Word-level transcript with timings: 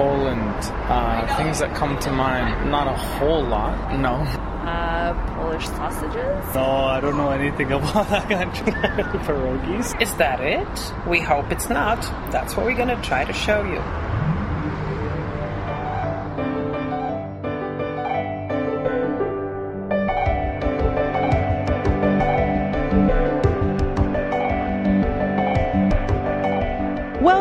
Poland, 0.00 0.56
uh, 0.88 1.36
things 1.36 1.58
that 1.58 1.76
come 1.76 1.98
to 1.98 2.10
mind, 2.10 2.70
not 2.70 2.86
a 2.86 2.96
whole 2.96 3.44
lot, 3.44 3.98
no. 3.98 4.14
Uh, 4.66 5.12
Polish 5.34 5.66
sausages. 5.66 6.54
No, 6.54 6.64
I 6.64 7.00
don't 7.00 7.18
know 7.18 7.30
anything 7.30 7.70
about 7.70 8.08
that 8.08 8.26
country. 8.26 8.72
Pierogies. 9.26 10.00
Is 10.00 10.14
that 10.14 10.40
it? 10.40 10.92
We 11.06 11.20
hope 11.20 11.52
it's 11.52 11.68
not. 11.68 12.00
That's 12.32 12.56
what 12.56 12.64
we're 12.64 12.78
gonna 12.78 13.02
try 13.02 13.26
to 13.26 13.32
show 13.34 13.62
you. 13.62 13.82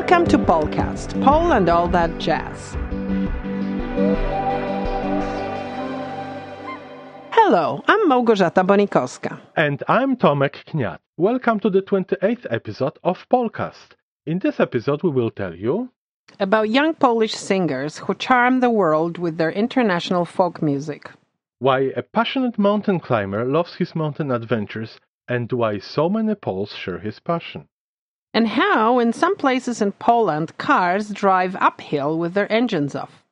Welcome 0.10 0.28
to 0.30 0.40
Polcast, 0.40 1.24
Pole 1.24 1.52
and 1.52 1.70
all 1.70 1.88
that 1.90 2.18
jazz. 2.18 2.76
Hello, 7.30 7.84
I'm 7.88 8.10
Małgorzata 8.10 8.66
Bonikowska. 8.66 9.40
And 9.56 9.84
I'm 9.88 10.18
Tomek 10.18 10.66
Kniat. 10.66 10.98
Welcome 11.18 11.60
to 11.60 11.70
the 11.70 11.84
28th 11.84 12.48
episode 12.50 12.98
of 13.04 13.24
Polcast. 13.32 13.94
In 14.26 14.40
this 14.40 14.60
episode, 14.60 15.04
we 15.04 15.12
will 15.12 15.30
tell 15.30 15.54
you 15.54 15.92
About 16.40 16.72
young 16.72 16.96
Polish 16.96 17.36
singers 17.36 18.00
who 18.00 18.16
charm 18.16 18.62
the 18.62 18.72
world 18.72 19.20
with 19.20 19.38
their 19.38 19.52
international 19.52 20.26
folk 20.26 20.60
music. 20.64 21.12
why 21.60 21.92
a 21.96 22.02
passionate 22.02 22.58
mountain 22.58 23.00
climber 23.00 23.46
loves 23.46 23.76
his 23.76 23.94
mountain 23.94 24.32
adventures 24.32 25.00
and 25.28 25.52
why 25.52 25.78
so 25.78 26.10
many 26.10 26.34
Poles 26.34 26.74
share 26.74 26.98
his 26.98 27.20
passion. 27.20 27.68
And 28.32 28.48
how, 28.48 29.00
in 29.00 29.12
some 29.12 29.36
places 29.36 29.82
in 29.82 29.92
Poland, 29.94 30.56
cars 30.60 31.10
drive 31.10 31.56
uphill 31.56 32.20
with 32.20 32.36
their 32.36 32.52
engines 32.52 32.94
off. 32.94 33.24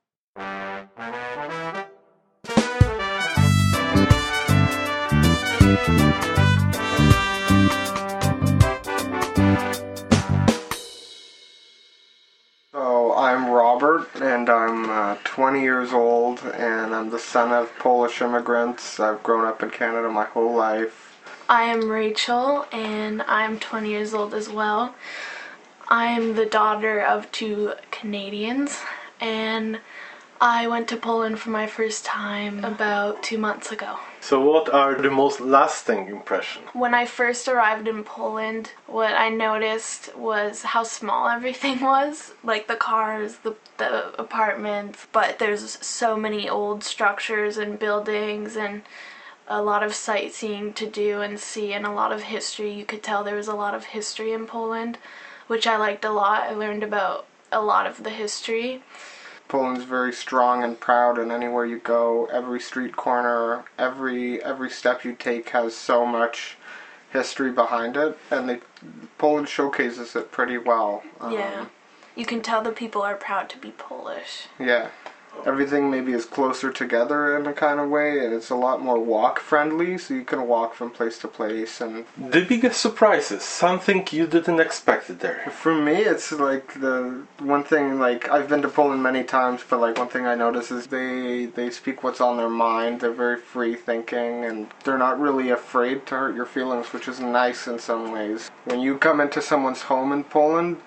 So 12.73 13.13
I'm 13.13 13.51
Robert, 13.51 14.09
and 14.15 14.49
I'm 14.49 14.89
uh, 14.89 15.17
20 15.23 15.61
years 15.61 15.93
old, 15.93 16.39
and 16.55 16.95
I'm 16.95 17.11
the 17.11 17.19
son 17.19 17.51
of 17.51 17.71
Polish 17.77 18.19
immigrants. 18.23 18.99
I've 18.99 19.21
grown 19.21 19.45
up 19.45 19.61
in 19.61 19.69
Canada 19.69 20.09
my 20.09 20.25
whole 20.25 20.55
life. 20.55 21.16
I 21.49 21.63
am 21.63 21.89
Rachel 21.89 22.65
and 22.73 23.21
I'm 23.21 23.57
20 23.57 23.89
years 23.89 24.13
old 24.13 24.33
as 24.33 24.49
well. 24.49 24.93
I'm 25.87 26.35
the 26.35 26.45
daughter 26.45 26.99
of 26.99 27.31
two 27.31 27.73
Canadians 27.89 28.81
and 29.21 29.79
I 30.41 30.67
went 30.67 30.89
to 30.89 30.97
Poland 30.97 31.39
for 31.39 31.49
my 31.49 31.65
first 31.65 32.03
time 32.03 32.65
about 32.65 33.23
two 33.23 33.37
months 33.37 33.71
ago. 33.71 33.97
So, 34.19 34.41
what 34.41 34.69
are 34.69 35.01
the 35.01 35.09
most 35.09 35.39
lasting 35.39 36.09
impressions? 36.09 36.67
When 36.73 36.93
I 36.93 37.05
first 37.05 37.47
arrived 37.47 37.87
in 37.87 38.03
Poland, 38.03 38.71
what 38.85 39.13
I 39.13 39.29
noticed 39.29 40.15
was 40.17 40.63
how 40.63 40.83
small 40.83 41.29
everything 41.37 41.79
was 41.79 42.33
like 42.43 42.67
the 42.67 42.75
cars, 42.75 43.37
the, 43.37 43.55
the 43.77 44.19
apartments, 44.19 45.07
but 45.13 45.39
there's 45.39 45.83
so 45.85 46.17
many 46.17 46.49
old 46.49 46.83
structures 46.83 47.57
and 47.57 47.79
buildings 47.79 48.57
and 48.57 48.81
a 49.47 49.61
lot 49.61 49.83
of 49.83 49.95
sightseeing 49.95 50.73
to 50.73 50.85
do 50.85 51.21
and 51.21 51.39
see 51.39 51.73
and 51.73 51.85
a 51.85 51.91
lot 51.91 52.11
of 52.11 52.23
history. 52.23 52.71
You 52.71 52.85
could 52.85 53.03
tell 53.03 53.23
there 53.23 53.35
was 53.35 53.47
a 53.47 53.55
lot 53.55 53.73
of 53.73 53.85
history 53.85 54.33
in 54.33 54.45
Poland, 54.45 54.97
which 55.47 55.65
I 55.65 55.77
liked 55.77 56.03
a 56.03 56.11
lot. 56.11 56.43
I 56.43 56.53
learned 56.53 56.83
about 56.83 57.25
a 57.51 57.61
lot 57.61 57.87
of 57.87 58.03
the 58.03 58.09
history. 58.09 58.83
Poland's 59.47 59.85
very 59.85 60.11
strong 60.11 60.63
and 60.63 60.77
proud, 60.77 61.17
and 61.17 61.31
anywhere 61.31 61.65
you 61.65 61.79
go, 61.79 62.25
every 62.25 62.59
street 62.59 62.97
corner, 62.97 63.63
every 63.79 64.43
every 64.43 64.69
step 64.69 65.05
you 65.05 65.13
take 65.13 65.49
has 65.49 65.73
so 65.73 66.05
much 66.05 66.57
history 67.11 67.51
behind 67.51 67.95
it, 67.95 68.17
and 68.29 68.49
they 68.49 68.59
Poland 69.17 69.47
showcases 69.47 70.17
it 70.17 70.31
pretty 70.31 70.57
well. 70.57 71.03
Um, 71.21 71.31
Yeah. 71.31 71.65
You 72.15 72.25
can 72.25 72.41
tell 72.41 72.61
the 72.61 72.71
people 72.71 73.03
are 73.03 73.15
proud 73.15 73.47
to 73.51 73.57
be 73.57 73.71
Polish. 73.71 74.47
Yeah. 74.59 74.89
Everything 75.45 75.89
maybe 75.89 76.11
is 76.13 76.25
closer 76.25 76.71
together 76.71 77.37
in 77.37 77.45
a 77.47 77.53
kind 77.53 77.79
of 77.79 77.89
way, 77.89 78.23
and 78.23 78.33
it's 78.33 78.49
a 78.49 78.55
lot 78.55 78.81
more 78.81 78.99
walk 78.99 79.39
friendly, 79.39 79.97
so 79.97 80.13
you 80.13 80.23
can 80.23 80.47
walk 80.47 80.73
from 80.73 80.89
place 80.89 81.17
to 81.19 81.27
place. 81.27 81.79
And 81.81 82.05
The 82.17 82.43
biggest 82.45 82.81
surprises, 82.81 83.43
something 83.43 84.07
you 84.11 84.27
didn't 84.27 84.59
expect 84.59 85.19
there. 85.19 85.51
for 85.51 85.73
me, 85.73 85.95
it's 86.13 86.31
like 86.31 86.79
the 86.79 87.23
one 87.39 87.63
thing. 87.63 87.99
Like 87.99 88.29
I've 88.29 88.49
been 88.49 88.61
to 88.63 88.69
Poland 88.69 89.01
many 89.03 89.23
times, 89.23 89.61
but 89.67 89.79
like 89.79 89.97
one 89.97 90.09
thing 90.09 90.25
I 90.25 90.35
notice 90.35 90.71
is 90.71 90.87
they 90.87 91.45
they 91.45 91.69
speak 91.69 92.03
what's 92.03 92.21
on 92.21 92.37
their 92.37 92.49
mind. 92.49 92.99
They're 93.01 93.11
very 93.11 93.39
free 93.39 93.75
thinking, 93.75 94.45
and 94.45 94.67
they're 94.83 94.97
not 94.97 95.19
really 95.19 95.49
afraid 95.49 96.05
to 96.07 96.15
hurt 96.15 96.35
your 96.35 96.45
feelings, 96.45 96.91
which 96.93 97.07
is 97.07 97.19
nice 97.19 97.67
in 97.67 97.79
some 97.79 98.11
ways. 98.11 98.49
When 98.65 98.79
you 98.79 98.97
come 98.97 99.21
into 99.21 99.41
someone's 99.41 99.83
home 99.83 100.11
in 100.11 100.23
Poland, 100.23 100.77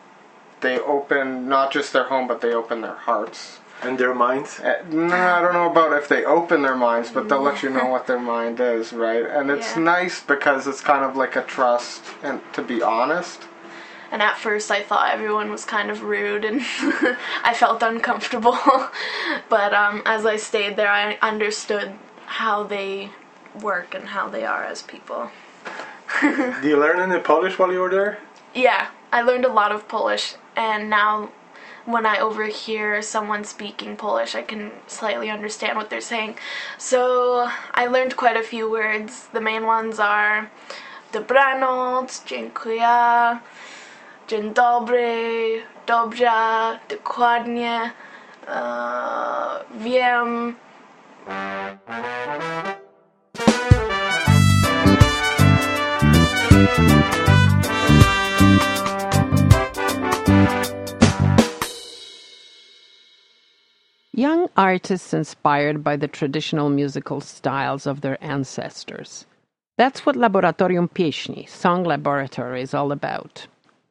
they 0.61 0.78
open 0.78 1.49
not 1.49 1.72
just 1.72 1.93
their 1.93 2.05
home, 2.05 2.28
but 2.28 2.41
they 2.41 2.53
open 2.53 2.81
their 2.82 2.97
hearts. 2.97 3.59
And 3.83 3.99
their 3.99 4.15
minds? 4.15 4.61
Uh, 4.61 4.83
No, 4.91 5.15
I 5.17 5.41
don't 5.41 5.55
know 5.55 5.71
about 5.71 5.93
if 5.95 6.07
they 6.09 6.25
open 6.25 6.63
their 6.63 6.77
minds, 6.77 7.11
but 7.11 7.29
they'll 7.29 7.41
let 7.41 7.63
you 7.63 7.71
know 7.71 7.87
what 7.87 8.07
their 8.07 8.19
mind 8.21 8.61
is, 8.61 8.93
right? 8.93 9.25
And 9.25 9.51
it's 9.51 9.75
Yeah. 9.77 9.83
nice 9.83 10.21
because 10.21 10.67
it's 10.67 10.83
kind 10.83 11.03
of 11.05 11.17
like 11.17 11.35
a 11.37 11.43
trust, 11.43 12.03
and 12.23 12.41
to 12.53 12.63
be 12.63 12.83
honest. 12.83 13.45
And 14.13 14.21
at 14.23 14.37
first, 14.37 14.71
I 14.71 14.83
thought 14.83 15.11
everyone 15.13 15.51
was 15.51 15.65
kind 15.65 15.91
of 15.91 16.03
rude, 16.03 16.45
and 16.45 16.61
I 17.45 17.55
felt 17.55 17.83
uncomfortable. 17.83 18.59
but 19.49 19.73
um, 19.73 20.03
as 20.05 20.27
I 20.27 20.37
stayed 20.37 20.77
there, 20.77 20.91
I 20.91 21.17
understood 21.23 21.93
how 22.27 22.65
they 22.65 23.11
work 23.61 23.95
and 23.95 24.09
how 24.09 24.29
they 24.29 24.45
are 24.45 24.65
as 24.65 24.83
people. 24.83 25.31
Do 26.21 26.55
you 26.69 26.77
learn 26.77 26.99
any 27.01 27.21
Polish 27.23 27.59
while 27.59 27.73
you 27.73 27.81
were 27.81 27.91
there? 27.91 28.19
Yeah, 28.53 28.89
I 29.12 29.23
learned 29.23 29.45
a 29.45 29.53
lot 29.53 29.73
of 29.73 29.89
Polish, 29.89 30.35
and 30.57 30.91
now 30.91 31.31
when 31.87 32.07
I 32.07 32.19
overhear 32.19 33.03
someone 33.03 33.45
speaking 33.45 33.97
Polish, 33.97 34.35
I 34.35 34.43
can 34.43 34.71
slightly 34.87 35.31
understand 35.31 35.77
what 35.77 35.91
they're 35.91 36.01
saying. 36.01 36.37
So 36.79 37.49
I 37.75 37.87
learned 37.87 38.17
quite 38.17 38.37
a 38.37 38.43
few 38.43 38.71
words. 38.71 39.29
The 39.33 39.41
main 39.41 39.67
ones 39.67 39.99
are 39.99 40.51
dobranoc, 41.13 42.25
dziękuję, 42.27 43.39
dzień 44.29 44.55
dobry, 44.55 45.63
dobrze, 45.87 46.31
dokładnie, 46.89 47.91
uh, 48.47 49.65
wiem. 49.71 50.57
Young 64.20 64.50
artists 64.54 65.14
inspired 65.14 65.82
by 65.82 65.97
the 65.97 66.06
traditional 66.06 66.69
musical 66.69 67.22
styles 67.22 67.86
of 67.86 68.03
their 68.03 68.22
ancestors. 68.22 69.25
That's 69.78 70.04
what 70.04 70.14
Laboratorium 70.14 70.91
Pieśni, 70.91 71.48
Song 71.48 71.84
Laboratory, 71.84 72.60
is 72.60 72.75
all 72.75 72.92
about. 72.92 73.47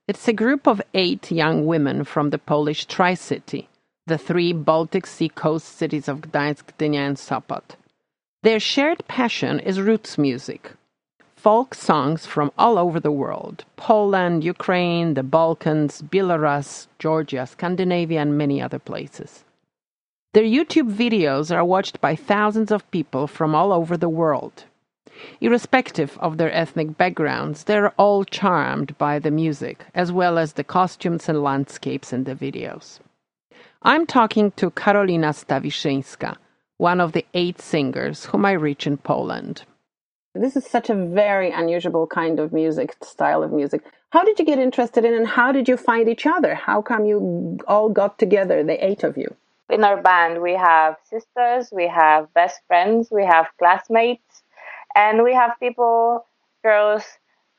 It's 0.08 0.28
a 0.28 0.32
group 0.44 0.68
of 0.68 0.84
eight 0.94 1.32
young 1.32 1.66
women 1.66 2.04
from 2.04 2.30
the 2.30 2.38
Polish 2.38 2.86
Tri 2.86 3.16
City, 3.16 3.70
the 4.06 4.20
three 4.20 4.54
Baltic 4.54 5.08
Sea 5.08 5.30
coast 5.30 5.80
cities 5.80 6.08
of 6.08 6.22
Gdańsk, 6.22 6.64
Gdynia, 6.78 7.08
and 7.08 7.18
Sopot. 7.18 7.76
Their 8.44 8.60
shared 8.60 9.08
passion 9.08 9.60
is 9.60 9.82
roots 9.82 10.20
music, 10.20 10.74
folk 11.38 11.74
songs 11.74 12.28
from 12.28 12.52
all 12.56 12.78
over 12.78 13.00
the 13.00 13.18
world 13.24 13.66
Poland, 13.78 14.44
Ukraine, 14.44 15.16
the 15.16 15.24
Balkans, 15.24 16.04
Belarus, 16.04 16.86
Georgia, 17.00 17.48
Scandinavia, 17.48 18.22
and 18.22 18.38
many 18.38 18.62
other 18.62 18.78
places. 18.78 19.44
Their 20.34 20.44
YouTube 20.44 20.94
videos 20.94 21.50
are 21.56 21.66
watched 21.66 22.00
by 22.00 22.16
thousands 22.16 22.72
of 22.72 22.90
people 22.92 23.26
from 23.26 23.56
all 23.56 23.74
over 23.74 23.98
the 23.98 24.10
world. 24.10 24.66
Irrespective 25.42 26.20
of 26.20 26.38
their 26.38 26.52
ethnic 26.52 26.98
backgrounds, 26.98 27.64
they're 27.64 27.90
all 27.98 28.24
charmed 28.24 28.96
by 29.00 29.18
the 29.18 29.32
music, 29.32 29.86
as 29.96 30.12
well 30.12 30.38
as 30.38 30.54
the 30.54 30.64
costumes 30.64 31.30
and 31.30 31.42
landscapes 31.42 32.14
in 32.14 32.26
the 32.26 32.36
videos. 32.36 33.00
I'm 33.82 34.06
talking 34.06 34.52
to 34.52 34.70
Karolina 34.70 35.34
Stawiszyńska, 35.34 36.38
one 36.78 37.02
of 37.02 37.14
the 37.14 37.26
eight 37.34 37.60
singers 37.60 38.26
whom 38.26 38.46
I 38.46 38.52
reach 38.52 38.86
in 38.86 38.98
Poland. 38.98 39.64
This 40.36 40.56
is 40.56 40.64
such 40.64 40.92
a 40.92 41.06
very 41.08 41.50
unusual 41.50 42.06
kind 42.06 42.40
of 42.40 42.54
music, 42.54 42.96
style 43.04 43.42
of 43.42 43.52
music. 43.52 43.82
How 44.12 44.24
did 44.24 44.38
you 44.38 44.46
get 44.46 44.60
interested 44.60 45.06
in 45.06 45.16
and 45.16 45.28
how 45.28 45.52
did 45.52 45.68
you 45.68 45.76
find 45.76 46.08
each 46.08 46.28
other? 46.28 46.54
How 46.54 46.84
come 46.84 47.06
you 47.06 47.58
all 47.68 47.90
got 47.90 48.20
together, 48.20 48.64
the 48.64 48.86
eight 48.86 49.04
of 49.04 49.18
you? 49.18 49.36
In 49.70 49.84
our 49.84 50.02
band, 50.02 50.42
we 50.42 50.54
have 50.54 50.98
sisters, 51.04 51.70
we 51.72 51.88
have 51.88 52.34
best 52.34 52.62
friends, 52.68 53.10
we 53.12 53.24
have 53.26 53.48
classmates, 53.60 54.44
and 54.96 55.24
we 55.24 55.34
have 55.34 55.52
people, 55.60 56.26
girls 56.64 57.04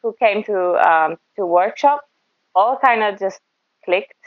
who 0.03 0.15
came 0.19 0.43
to 0.45 0.59
um, 0.91 1.17
to 1.37 1.47
workshop. 1.47 2.03
All 2.55 2.77
kind 2.77 3.03
of 3.03 3.19
just 3.19 3.41
clicked. 3.85 4.25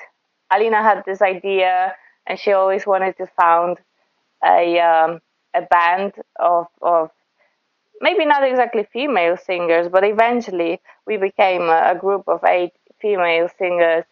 Alina 0.52 0.82
had 0.82 1.04
this 1.06 1.22
idea 1.22 1.94
and 2.26 2.40
she 2.40 2.54
always 2.54 2.86
wanted 2.86 3.18
to 3.18 3.28
found 3.28 3.78
a 4.44 4.80
um, 4.80 5.20
a 5.54 5.62
band 5.62 6.14
of 6.40 6.68
of 6.82 7.12
maybe 8.02 8.26
not 8.26 8.44
exactly 8.44 8.88
female 8.92 9.38
singers, 9.38 9.88
but 9.90 10.04
eventually 10.04 10.82
we 11.06 11.18
became 11.18 11.64
a, 11.64 11.92
a 11.92 11.96
group 12.00 12.24
of 12.28 12.44
eight 12.46 12.74
female 13.02 13.50
singers, 13.58 14.06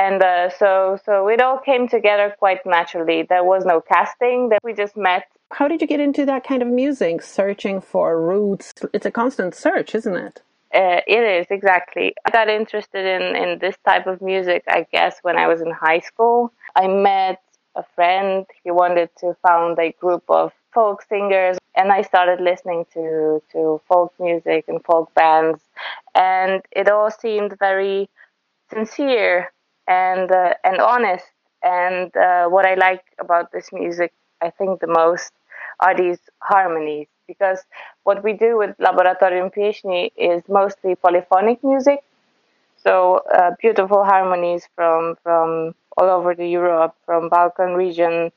and 0.00 0.22
uh, 0.22 0.48
so 0.60 0.98
so 1.04 1.28
it 1.28 1.40
all 1.40 1.58
came 1.58 1.84
together 1.96 2.34
quite 2.38 2.64
naturally. 2.64 3.22
There 3.22 3.44
was 3.52 3.64
no 3.64 3.80
casting; 3.80 4.48
that 4.50 4.60
we 4.64 4.72
just 4.72 4.96
met. 4.96 5.24
How 5.58 5.66
did 5.68 5.80
you 5.82 5.88
get 5.92 6.00
into 6.00 6.24
that 6.26 6.42
kind 6.50 6.62
of 6.62 6.68
music? 6.68 7.22
Searching 7.22 7.80
for 7.80 8.06
roots. 8.32 8.72
It's 8.94 9.06
a 9.06 9.10
constant 9.10 9.54
search, 9.54 9.94
isn't 9.94 10.16
it? 10.28 10.42
Uh, 10.72 11.00
it 11.16 11.22
is 11.38 11.46
exactly. 11.50 12.14
I 12.24 12.30
got 12.30 12.48
interested 12.48 13.04
in 13.16 13.24
in 13.42 13.58
this 13.58 13.76
type 13.90 14.06
of 14.06 14.16
music, 14.32 14.62
I 14.78 14.86
guess, 14.94 15.14
when 15.22 15.36
I 15.36 15.46
was 15.52 15.60
in 15.60 15.70
high 15.86 16.02
school. 16.10 16.52
I 16.82 16.86
met 16.86 17.42
a 17.82 17.84
friend. 17.94 18.46
He 18.64 18.70
wanted 18.70 19.10
to 19.20 19.36
found 19.46 19.78
a 19.78 19.92
group 20.02 20.24
of 20.28 20.52
folk 20.72 20.98
singers, 21.12 21.56
and 21.78 21.88
I 21.98 22.02
started 22.02 22.38
listening 22.50 22.86
to 22.94 23.04
to 23.52 23.60
folk 23.88 24.12
music 24.28 24.62
and 24.70 24.78
folk 24.90 25.12
bands, 25.20 25.60
and 26.14 26.62
it 26.80 26.86
all 26.88 27.10
seemed 27.10 27.52
very 27.68 28.08
sincere 28.72 29.50
and 29.88 30.30
uh, 30.30 30.54
and 30.64 30.80
honest. 30.80 31.26
And 31.62 32.14
uh, 32.16 32.46
what 32.48 32.64
I 32.66 32.74
like 32.74 33.04
about 33.18 33.52
this 33.52 33.68
music, 33.72 34.12
I 34.40 34.50
think 34.50 34.80
the 34.80 34.86
most, 34.86 35.32
are 35.80 35.94
these 35.96 36.18
harmonies 36.40 37.08
because 37.26 37.60
what 38.04 38.24
we 38.24 38.32
do 38.32 38.56
with 38.56 38.76
Laboratorium 38.78 39.52
Pieśni 39.54 40.10
is 40.16 40.42
mostly 40.48 40.94
polyphonic 40.96 41.62
music. 41.62 42.00
So 42.76 43.20
uh, 43.32 43.52
beautiful 43.60 44.04
harmonies 44.04 44.68
from 44.74 45.16
from 45.22 45.74
all 45.96 46.08
over 46.10 46.34
the 46.34 46.48
Europe, 46.48 46.94
from 47.06 47.28
Balkan 47.28 47.74
region, 47.74 48.32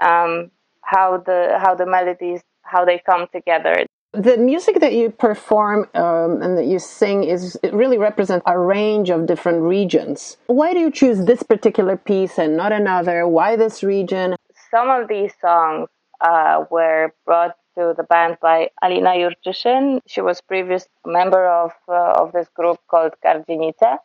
um, 0.00 0.50
how 0.82 1.18
the 1.18 1.58
how 1.62 1.74
the 1.74 1.86
melodies 1.86 2.42
how 2.62 2.84
they 2.84 2.98
come 2.98 3.26
together. 3.32 3.86
The 4.14 4.36
music 4.36 4.78
that 4.78 4.92
you 4.92 5.10
perform 5.10 5.88
um, 5.94 6.40
and 6.40 6.56
that 6.56 6.66
you 6.66 6.78
sing 6.78 7.24
is 7.24 7.58
it 7.64 7.74
really 7.74 7.98
represents 7.98 8.44
a 8.46 8.56
range 8.56 9.10
of 9.10 9.26
different 9.26 9.62
regions. 9.62 10.36
Why 10.46 10.72
do 10.72 10.78
you 10.78 10.92
choose 10.92 11.24
this 11.24 11.42
particular 11.42 11.96
piece 11.96 12.38
and 12.38 12.56
not 12.56 12.70
another? 12.70 13.26
Why 13.26 13.56
this 13.56 13.82
region? 13.82 14.36
Some 14.70 14.88
of 14.88 15.08
these 15.08 15.32
songs 15.40 15.88
uh, 16.20 16.64
were 16.70 17.12
brought 17.26 17.56
to 17.76 17.92
the 17.96 18.04
band 18.04 18.36
by 18.40 18.68
Alina 18.82 19.10
Jurczyszyn. 19.10 20.00
She 20.06 20.20
was 20.20 20.40
previous 20.40 20.86
member 21.04 21.48
of 21.48 21.72
uh, 21.88 22.22
of 22.22 22.30
this 22.30 22.48
group 22.54 22.78
called 22.88 23.14
Gardzienice. 23.24 23.98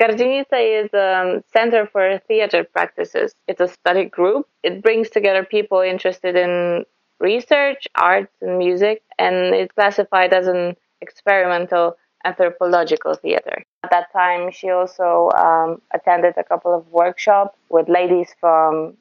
Gardzienice 0.00 0.84
is 0.84 0.90
a 0.94 1.36
um, 1.36 1.44
center 1.52 1.86
for 1.86 2.18
theater 2.26 2.64
practices. 2.64 3.34
It's 3.46 3.60
a 3.60 3.68
study 3.68 4.06
group. 4.06 4.48
It 4.62 4.82
brings 4.82 5.10
together 5.10 5.44
people 5.44 5.80
interested 5.80 6.36
in 6.36 6.86
research, 7.22 7.86
arts, 7.94 8.34
and 8.42 8.58
music, 8.58 9.02
and 9.18 9.54
it's 9.54 9.72
classified 9.72 10.32
as 10.32 10.46
an 10.46 10.76
experimental 11.00 11.96
anthropological 12.24 13.14
theater. 13.14 13.64
At 13.84 13.90
that 13.90 14.12
time, 14.12 14.50
she 14.52 14.70
also 14.70 15.30
um, 15.36 15.80
attended 15.92 16.34
a 16.36 16.44
couple 16.44 16.74
of 16.74 16.86
workshops 16.88 17.56
with 17.68 17.88
ladies 17.88 18.30
from 18.40 18.96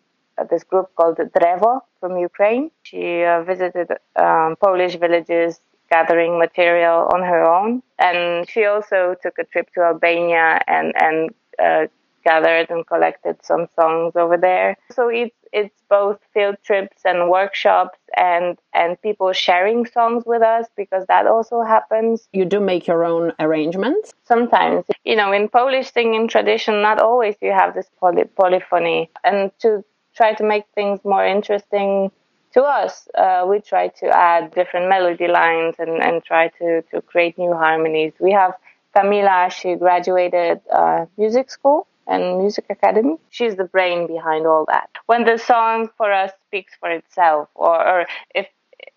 this 0.49 0.63
group 0.63 0.87
called 0.95 1.17
Drevo 1.17 1.81
from 1.99 2.17
Ukraine. 2.17 2.71
She 2.83 3.23
uh, 3.23 3.43
visited 3.43 3.87
um, 4.15 4.55
Polish 4.59 4.95
villages 4.95 5.59
gathering 5.91 6.39
material 6.39 7.09
on 7.13 7.21
her 7.21 7.43
own. 7.43 7.83
And 7.99 8.49
she 8.49 8.65
also 8.65 9.15
took 9.21 9.37
a 9.37 9.43
trip 9.43 9.67
to 9.75 9.81
Albania 9.81 10.61
and, 10.67 10.93
and 10.99 11.29
uh, 11.59 11.87
gathered 12.23 12.69
and 12.69 12.85
collected 12.85 13.37
some 13.43 13.67
songs 13.75 14.15
over 14.15 14.37
there. 14.37 14.77
So 14.91 15.09
it's 15.09 15.35
it's 15.53 15.81
both 15.89 16.19
field 16.33 16.55
trips 16.63 17.01
and 17.05 17.29
workshops 17.29 17.99
and 18.15 18.57
and 18.73 19.01
people 19.01 19.33
sharing 19.33 19.85
songs 19.85 20.23
with 20.25 20.41
us 20.41 20.67
because 20.77 21.05
that 21.07 21.27
also 21.27 21.61
happens. 21.61 22.27
You 22.33 22.45
do 22.45 22.59
make 22.59 22.87
your 22.87 23.03
own 23.05 23.33
arrangements? 23.39 24.13
Sometimes. 24.23 24.85
You 25.03 25.15
know, 25.15 25.31
in 25.31 25.49
Polish 25.49 25.91
singing 25.91 26.27
tradition 26.27 26.81
not 26.81 26.99
always 26.99 27.35
you 27.41 27.51
have 27.51 27.73
this 27.73 27.89
poly- 27.99 28.25
polyphony 28.25 29.09
and 29.23 29.51
to 29.59 29.83
try 30.15 30.33
to 30.33 30.43
make 30.43 30.65
things 30.75 30.99
more 31.03 31.25
interesting 31.25 32.11
to 32.53 32.63
us, 32.63 33.07
uh, 33.15 33.45
we 33.47 33.61
try 33.61 33.87
to 33.87 34.07
add 34.07 34.51
different 34.53 34.89
melody 34.89 35.27
lines 35.27 35.75
and, 35.79 36.01
and 36.01 36.23
try 36.23 36.49
to, 36.59 36.81
to 36.91 37.01
create 37.01 37.37
new 37.37 37.53
harmonies. 37.53 38.13
We 38.19 38.31
have 38.33 38.53
Camila, 38.95 39.49
she 39.49 39.75
graduated 39.75 40.59
uh, 40.69 41.05
music 41.17 41.49
school 41.49 41.87
and 42.07 42.37
music 42.39 42.65
academy. 42.69 43.17
She's 43.29 43.55
the 43.55 43.63
brain 43.65 44.07
behind 44.07 44.45
all 44.47 44.65
that. 44.67 44.89
When 45.05 45.23
the 45.25 45.37
song 45.37 45.89
for 45.97 46.11
us 46.11 46.31
speaks 46.47 46.73
for 46.79 46.89
itself, 46.91 47.49
or, 47.55 47.87
or 47.87 48.05
if 48.35 48.47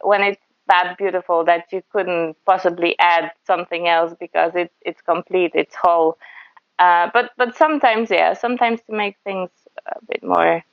when 0.02 0.22
it's 0.22 0.40
that 0.68 0.96
beautiful 0.98 1.44
that 1.44 1.66
you 1.72 1.82
couldn't 1.92 2.36
possibly 2.46 2.96
add 2.98 3.30
something 3.46 3.86
else 3.88 4.14
because 4.18 4.52
it, 4.54 4.72
it's 4.82 5.00
complete, 5.02 5.52
it's 5.54 5.74
whole. 5.74 6.18
Uh, 6.78 7.10
but 7.12 7.30
but 7.36 7.56
sometimes, 7.56 8.10
yeah, 8.10 8.34
sometimes 8.34 8.80
to 8.86 8.92
make 8.92 9.16
things 9.24 9.50
a 9.86 9.98
bit 10.08 10.22
more 10.24 10.64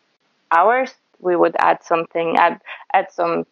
ours, 0.51 0.93
we 1.19 1.35
would 1.35 1.55
add 1.59 1.83
something, 1.83 2.37
add 2.37 2.61
add 2.93 3.11
some 3.11 3.45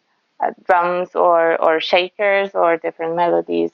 uh, 0.44 0.52
drums 0.64 1.10
or 1.14 1.60
or 1.62 1.80
shakers 1.80 2.50
or 2.54 2.76
different 2.76 3.16
melodies. 3.16 3.72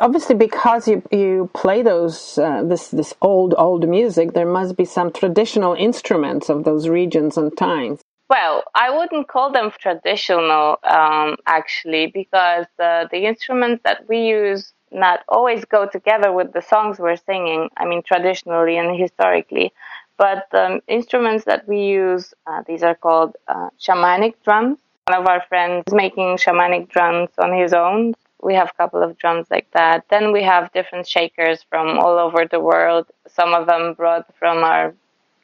Obviously, 0.00 0.34
because 0.34 0.88
you 0.88 1.02
you 1.10 1.50
play 1.54 1.82
those 1.82 2.38
uh, 2.38 2.62
this 2.64 2.88
this 2.88 3.14
old 3.20 3.54
old 3.58 3.88
music, 3.88 4.32
there 4.32 4.46
must 4.46 4.76
be 4.76 4.84
some 4.84 5.12
traditional 5.12 5.74
instruments 5.74 6.48
of 6.48 6.64
those 6.64 6.88
regions 6.88 7.36
and 7.36 7.56
times. 7.56 8.00
Well, 8.30 8.64
I 8.74 8.90
wouldn't 8.90 9.28
call 9.28 9.52
them 9.52 9.72
traditional 9.78 10.76
um, 10.84 11.36
actually, 11.46 12.08
because 12.08 12.66
uh, 12.78 13.06
the 13.10 13.24
instruments 13.26 13.82
that 13.84 14.06
we 14.08 14.26
use 14.26 14.72
not 14.90 15.20
always 15.28 15.64
go 15.64 15.86
together 15.86 16.32
with 16.32 16.52
the 16.52 16.62
songs 16.62 16.98
we're 16.98 17.16
singing. 17.16 17.70
I 17.76 17.86
mean, 17.86 18.02
traditionally 18.02 18.76
and 18.76 18.98
historically. 18.98 19.72
But 20.18 20.48
the 20.50 20.64
um, 20.64 20.80
instruments 20.88 21.44
that 21.44 21.66
we 21.68 21.80
use, 21.82 22.34
uh, 22.46 22.62
these 22.66 22.82
are 22.82 22.94
called 22.94 23.36
uh, 23.46 23.70
shamanic 23.78 24.34
drums. 24.44 24.78
One 25.06 25.20
of 25.22 25.26
our 25.26 25.42
friends 25.48 25.84
is 25.86 25.94
making 25.94 26.36
shamanic 26.36 26.88
drums 26.88 27.30
on 27.38 27.52
his 27.56 27.72
own. 27.72 28.14
We 28.42 28.54
have 28.54 28.70
a 28.70 28.76
couple 28.76 29.02
of 29.02 29.18
drums 29.18 29.46
like 29.50 29.70
that. 29.72 30.04
Then 30.10 30.32
we 30.32 30.42
have 30.44 30.72
different 30.72 31.06
shakers 31.06 31.64
from 31.68 31.98
all 31.98 32.18
over 32.18 32.46
the 32.46 32.60
world. 32.60 33.06
Some 33.26 33.52
of 33.54 33.66
them 33.66 33.94
brought 33.94 34.26
from 34.38 34.58
our 34.64 34.94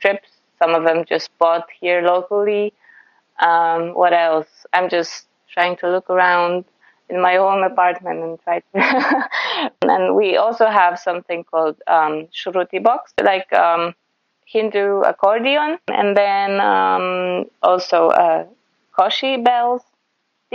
trips. 0.00 0.29
Some 0.58 0.75
of 0.75 0.85
them 0.85 1.05
just 1.05 1.37
bought 1.38 1.69
here 1.81 2.02
locally. 2.02 2.73
Um, 3.41 3.94
what 3.94 4.13
else? 4.13 4.48
I'm 4.72 4.89
just 4.89 5.27
trying 5.53 5.77
to 5.79 5.91
look 5.91 6.08
around 6.08 6.65
in 7.10 7.20
my 7.20 7.36
own 7.36 7.65
apartment 7.65 8.22
and 8.22 8.41
try 8.43 8.60
to. 8.60 9.29
and 9.82 10.15
we 10.15 10.36
also 10.36 10.67
have 10.67 10.98
something 10.98 11.44
called 11.44 11.77
um, 11.86 12.29
shruti 12.32 12.82
box, 12.82 13.13
like 13.22 13.53
um, 13.53 13.94
Hindu 14.46 15.01
accordion, 15.01 15.79
and 15.89 16.17
then 16.17 16.60
um, 16.60 17.46
also 17.63 18.08
uh, 18.08 18.44
koshi 18.96 19.43
bells. 19.43 19.82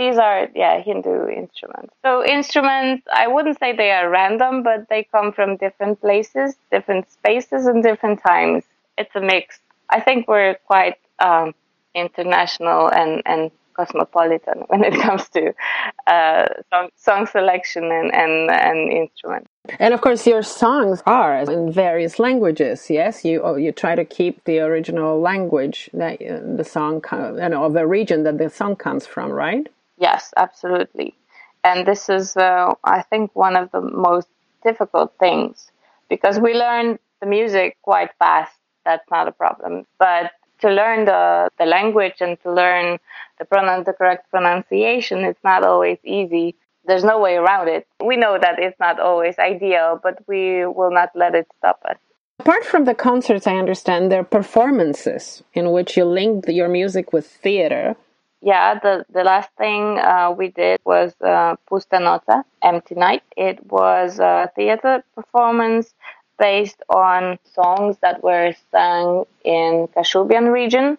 These 0.00 0.16
are 0.16 0.48
yeah 0.54 0.80
Hindu 0.80 1.28
instruments. 1.28 1.92
So 2.02 2.24
instruments, 2.24 3.06
I 3.12 3.26
wouldn't 3.28 3.58
say 3.58 3.76
they 3.76 3.90
are 3.90 4.08
random, 4.08 4.62
but 4.62 4.88
they 4.88 5.04
come 5.04 5.30
from 5.30 5.58
different 5.58 6.00
places, 6.00 6.56
different 6.72 7.10
spaces, 7.12 7.66
and 7.66 7.82
different 7.82 8.22
times. 8.22 8.64
It's 8.96 9.14
a 9.14 9.20
mix. 9.20 9.58
I 9.90 10.00
think 10.00 10.26
we're 10.26 10.54
quite 10.66 10.96
um, 11.18 11.54
international 11.94 12.88
and 12.90 13.22
and 13.26 13.50
cosmopolitan 13.74 14.60
when 14.68 14.84
it 14.84 14.94
comes 15.02 15.28
to 15.36 15.52
uh, 16.06 16.46
song, 16.70 16.88
song 16.96 17.26
selection 17.26 17.84
and, 17.92 18.10
and, 18.14 18.50
and 18.50 18.92
instruments. 18.92 19.48
And 19.78 19.92
of 19.92 20.00
course, 20.00 20.26
your 20.26 20.42
songs 20.42 21.02
are 21.04 21.40
in 21.40 21.70
various 21.72 22.18
languages. 22.18 22.88
Yes, 22.88 23.22
you 23.22 23.42
oh, 23.42 23.56
you 23.56 23.70
try 23.72 23.94
to 23.96 24.06
keep 24.06 24.44
the 24.44 24.60
original 24.60 25.20
language 25.20 25.90
that 25.92 26.14
uh, 26.22 26.40
the 26.56 26.64
song, 26.64 27.02
you 27.12 27.48
know, 27.50 27.64
of 27.64 27.74
the 27.74 27.86
region 27.86 28.22
that 28.24 28.38
the 28.38 28.48
song 28.48 28.76
comes 28.76 29.06
from, 29.06 29.30
right? 29.30 29.68
Yes, 30.00 30.32
absolutely. 30.36 31.14
And 31.62 31.86
this 31.86 32.08
is, 32.08 32.36
uh, 32.36 32.72
I 32.84 33.02
think, 33.02 33.30
one 33.34 33.54
of 33.54 33.70
the 33.70 33.82
most 33.82 34.28
difficult 34.64 35.12
things 35.20 35.70
because 36.08 36.40
we 36.40 36.54
learn 36.54 36.98
the 37.20 37.26
music 37.26 37.76
quite 37.82 38.10
fast. 38.18 38.56
That's 38.86 39.08
not 39.10 39.28
a 39.28 39.32
problem, 39.32 39.86
but 39.98 40.32
to 40.62 40.70
learn 40.70 41.04
the, 41.04 41.50
the 41.58 41.66
language 41.66 42.14
and 42.20 42.40
to 42.42 42.52
learn 42.52 42.98
the, 43.38 43.44
pronoun- 43.44 43.84
the 43.84 43.92
correct 43.92 44.30
pronunciation, 44.30 45.18
it's 45.18 45.44
not 45.44 45.64
always 45.64 45.98
easy. 46.02 46.56
There's 46.86 47.04
no 47.04 47.20
way 47.20 47.36
around 47.36 47.68
it. 47.68 47.86
We 48.02 48.16
know 48.16 48.38
that 48.40 48.58
it's 48.58 48.80
not 48.80 48.98
always 48.98 49.38
ideal, 49.38 50.00
but 50.02 50.18
we 50.26 50.64
will 50.64 50.90
not 50.90 51.10
let 51.14 51.34
it 51.34 51.46
stop 51.58 51.82
us. 51.88 51.98
Apart 52.40 52.64
from 52.64 52.86
the 52.86 52.94
concerts, 52.94 53.46
I 53.46 53.56
understand 53.56 54.10
there 54.10 54.20
are 54.20 54.24
performances 54.24 55.42
in 55.52 55.72
which 55.72 55.98
you 55.98 56.06
link 56.06 56.46
your 56.48 56.68
music 56.68 57.12
with 57.12 57.26
theater. 57.26 57.96
Yeah, 58.42 58.78
the, 58.78 59.04
the 59.12 59.22
last 59.22 59.50
thing 59.58 59.98
uh, 59.98 60.30
we 60.36 60.48
did 60.48 60.80
was 60.84 61.12
uh, 61.20 61.56
Pusta 61.70 62.00
Noce, 62.00 62.42
Empty 62.62 62.94
Night. 62.94 63.22
It 63.36 63.64
was 63.70 64.18
a 64.18 64.50
theater 64.56 65.04
performance 65.14 65.94
based 66.38 66.82
on 66.88 67.38
songs 67.44 67.98
that 68.00 68.22
were 68.22 68.54
sung 68.70 69.24
in 69.44 69.88
Kashubian 69.94 70.50
region 70.52 70.96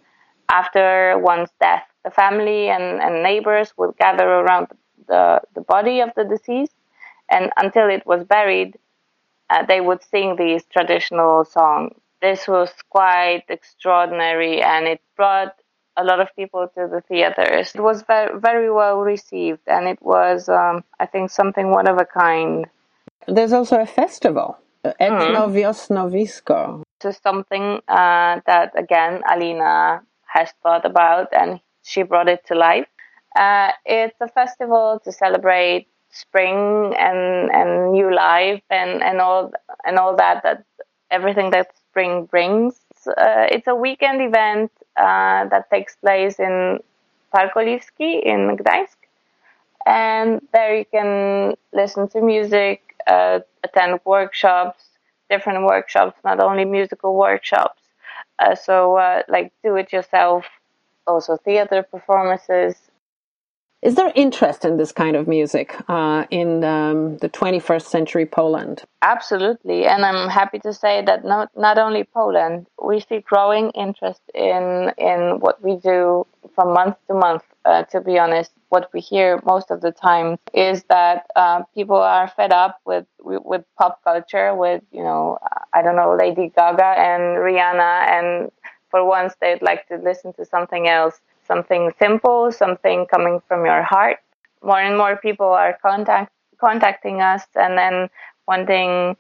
after 0.50 1.18
one's 1.18 1.50
death. 1.60 1.84
The 2.04 2.12
family 2.12 2.70
and, 2.70 3.02
and 3.02 3.24
neighbors 3.24 3.74
would 3.78 3.98
gather 3.98 4.28
around 4.28 4.68
the, 5.08 5.42
the 5.56 5.62
body 5.62 6.00
of 6.02 6.12
the 6.16 6.24
deceased, 6.26 6.76
and 7.30 7.52
until 7.58 7.90
it 7.90 8.06
was 8.06 8.24
buried, 8.24 8.78
uh, 9.50 9.66
they 9.66 9.82
would 9.82 10.04
sing 10.04 10.36
these 10.36 10.64
traditional 10.66 11.46
songs. 11.46 11.94
This 12.22 12.48
was 12.48 12.72
quite 12.90 13.44
extraordinary, 13.50 14.62
and 14.62 14.88
it 14.88 15.02
brought 15.16 15.56
a 15.98 16.04
lot 16.04 16.20
of 16.20 16.28
people 16.36 16.68
to 16.76 16.88
the 16.88 17.02
theaters. 17.08 17.74
It 17.76 17.82
was 17.82 18.04
very, 18.04 18.40
very 18.40 18.72
well 18.72 19.00
received, 19.00 19.62
and 19.68 19.88
it 19.88 20.02
was, 20.02 20.50
um, 20.50 20.84
I 21.00 21.06
think, 21.06 21.32
something 21.32 21.72
one 21.72 21.88
of 21.88 21.98
a 21.98 22.06
kind. 22.06 22.68
There's 23.28 23.54
also 23.54 23.80
a 23.80 23.86
festival, 23.86 24.58
Etno 24.84 25.52
Wiosnowisko. 25.52 26.84
This 27.02 27.16
is 27.16 27.22
something 27.22 27.82
uh, 27.88 28.40
that, 28.46 28.72
again, 28.76 29.22
Alina 29.32 30.02
has 30.26 30.50
thought 30.64 30.86
about, 30.86 31.28
and 31.34 31.60
she 31.84 32.04
brought 32.04 32.30
it 32.30 32.46
to 32.48 32.56
life. 32.56 32.88
Uh, 33.36 33.72
it's 33.86 34.20
a 34.22 34.28
festival 34.28 35.02
to 35.04 35.12
celebrate 35.12 35.88
spring 36.10 36.94
and, 36.98 37.50
and 37.52 37.92
new 37.92 38.14
life 38.14 38.62
and, 38.70 39.02
and 39.02 39.22
all 39.22 39.52
and 39.86 39.98
all 39.98 40.16
that 40.18 40.44
that 40.44 40.66
everything 41.10 41.50
that 41.52 41.72
spring 41.78 42.26
brings. 42.26 42.76
Uh, 43.08 43.48
it's 43.50 43.68
a 43.68 43.76
weekend 43.76 44.22
event 44.22 44.72
uh, 44.98 45.48
that 45.50 45.70
takes 45.70 45.96
place 45.96 46.40
in 46.40 46.80
Park 47.32 47.54
Oliwski 47.56 48.22
in 48.24 48.58
Gdańsk. 48.58 48.98
And 49.86 50.42
there 50.54 50.78
you 50.78 50.86
can 50.86 51.56
listen 51.74 52.08
to 52.10 52.22
music, 52.22 52.96
uh, 53.08 53.40
attend 53.64 54.00
workshops, 54.06 54.84
different 55.30 55.66
workshops, 55.66 56.18
not 56.24 56.40
only 56.40 56.66
musical 56.66 57.16
workshops. 57.16 57.82
Uh, 58.40 58.56
so, 58.56 58.98
uh, 58.98 59.24
like 59.28 59.52
do 59.64 59.76
it 59.78 59.92
yourself, 59.92 60.46
also 61.08 61.38
theater 61.38 61.84
performances. 61.84 62.76
Is 63.82 63.96
there 63.96 64.12
interest 64.14 64.64
in 64.64 64.78
this 64.78 64.92
kind 64.92 65.16
of 65.16 65.28
music 65.28 65.76
uh, 65.88 66.26
in 66.30 66.64
um, 66.64 67.18
the 67.18 67.30
21st 67.30 67.82
century 67.82 68.28
Poland? 68.28 68.84
Absolutely, 69.02 69.88
and 69.88 70.06
I'm 70.06 70.30
happy 70.30 70.60
to 70.60 70.72
say 70.72 71.04
that 71.06 71.26
not 71.26 71.50
not 71.58 71.80
only 71.80 72.04
Poland, 72.04 72.68
we 72.80 73.00
see 73.00 73.22
growing 73.22 73.72
interest 73.72 74.22
in 74.36 74.92
in 75.00 75.40
what 75.40 75.64
we 75.64 75.78
do 75.78 76.28
from 76.54 76.74
month 76.74 76.98
to 77.08 77.16
month. 77.16 77.44
Uh, 77.66 77.84
to 77.84 78.02
be 78.02 78.18
honest, 78.20 78.52
what 78.70 78.90
we 78.94 79.00
hear 79.00 79.40
most 79.46 79.72
of 79.72 79.82
the 79.82 79.92
time 79.92 80.38
is 80.54 80.84
that 80.90 81.26
uh, 81.36 81.64
people 81.74 81.98
are 81.98 82.28
fed 82.28 82.52
up 82.52 82.80
with 82.86 83.08
with 83.20 83.64
pop 83.80 84.04
culture, 84.04 84.54
with 84.54 84.84
you 84.92 85.04
know, 85.04 85.40
I 85.74 85.82
don't 85.82 85.96
know, 85.96 86.16
Lady 86.16 86.52
Gaga 86.56 86.92
and 87.10 87.24
Rihanna, 87.46 87.94
and 88.16 88.52
for 88.92 89.04
once 89.04 89.34
they'd 89.42 89.62
like 89.64 89.88
to 89.88 89.96
listen 89.98 90.34
to 90.34 90.46
something 90.46 90.88
else, 90.88 91.20
something 91.52 91.84
simple, 92.00 92.52
something 92.52 93.06
coming 93.14 93.42
from 93.48 93.66
your 93.66 93.84
heart. 93.84 94.18
More 94.64 94.80
and 94.88 94.98
more 94.98 95.16
people 95.28 95.52
are 95.62 95.74
contact 95.82 96.32
contacting 96.60 97.18
us, 97.22 97.44
and 97.56 97.74
then 97.82 97.96
wanting 98.48 99.18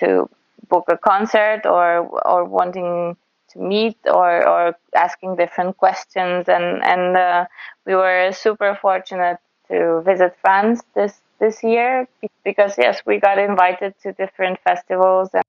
to 0.00 0.28
book 0.72 0.86
a 0.88 0.98
concert 1.10 1.62
or 1.76 1.88
or 2.32 2.44
wanting 2.44 3.16
to 3.52 3.58
meet 3.58 3.96
or, 4.06 4.46
or 4.52 4.76
asking 4.94 5.36
different 5.36 5.76
questions. 5.76 6.48
And 6.48 6.68
and 6.92 7.16
uh, 7.16 7.46
we 7.86 7.94
were 7.94 8.32
super 8.32 8.78
fortunate 8.80 9.38
to 9.68 10.02
visit 10.10 10.32
France 10.42 10.82
this 10.94 11.14
this 11.38 11.62
year 11.62 12.08
because 12.44 12.72
yes 12.78 13.00
we 13.06 13.20
got 13.20 13.38
invited 13.38 13.94
to 14.02 14.12
different 14.12 14.58
festivals 14.64 15.28
and, 15.32 15.44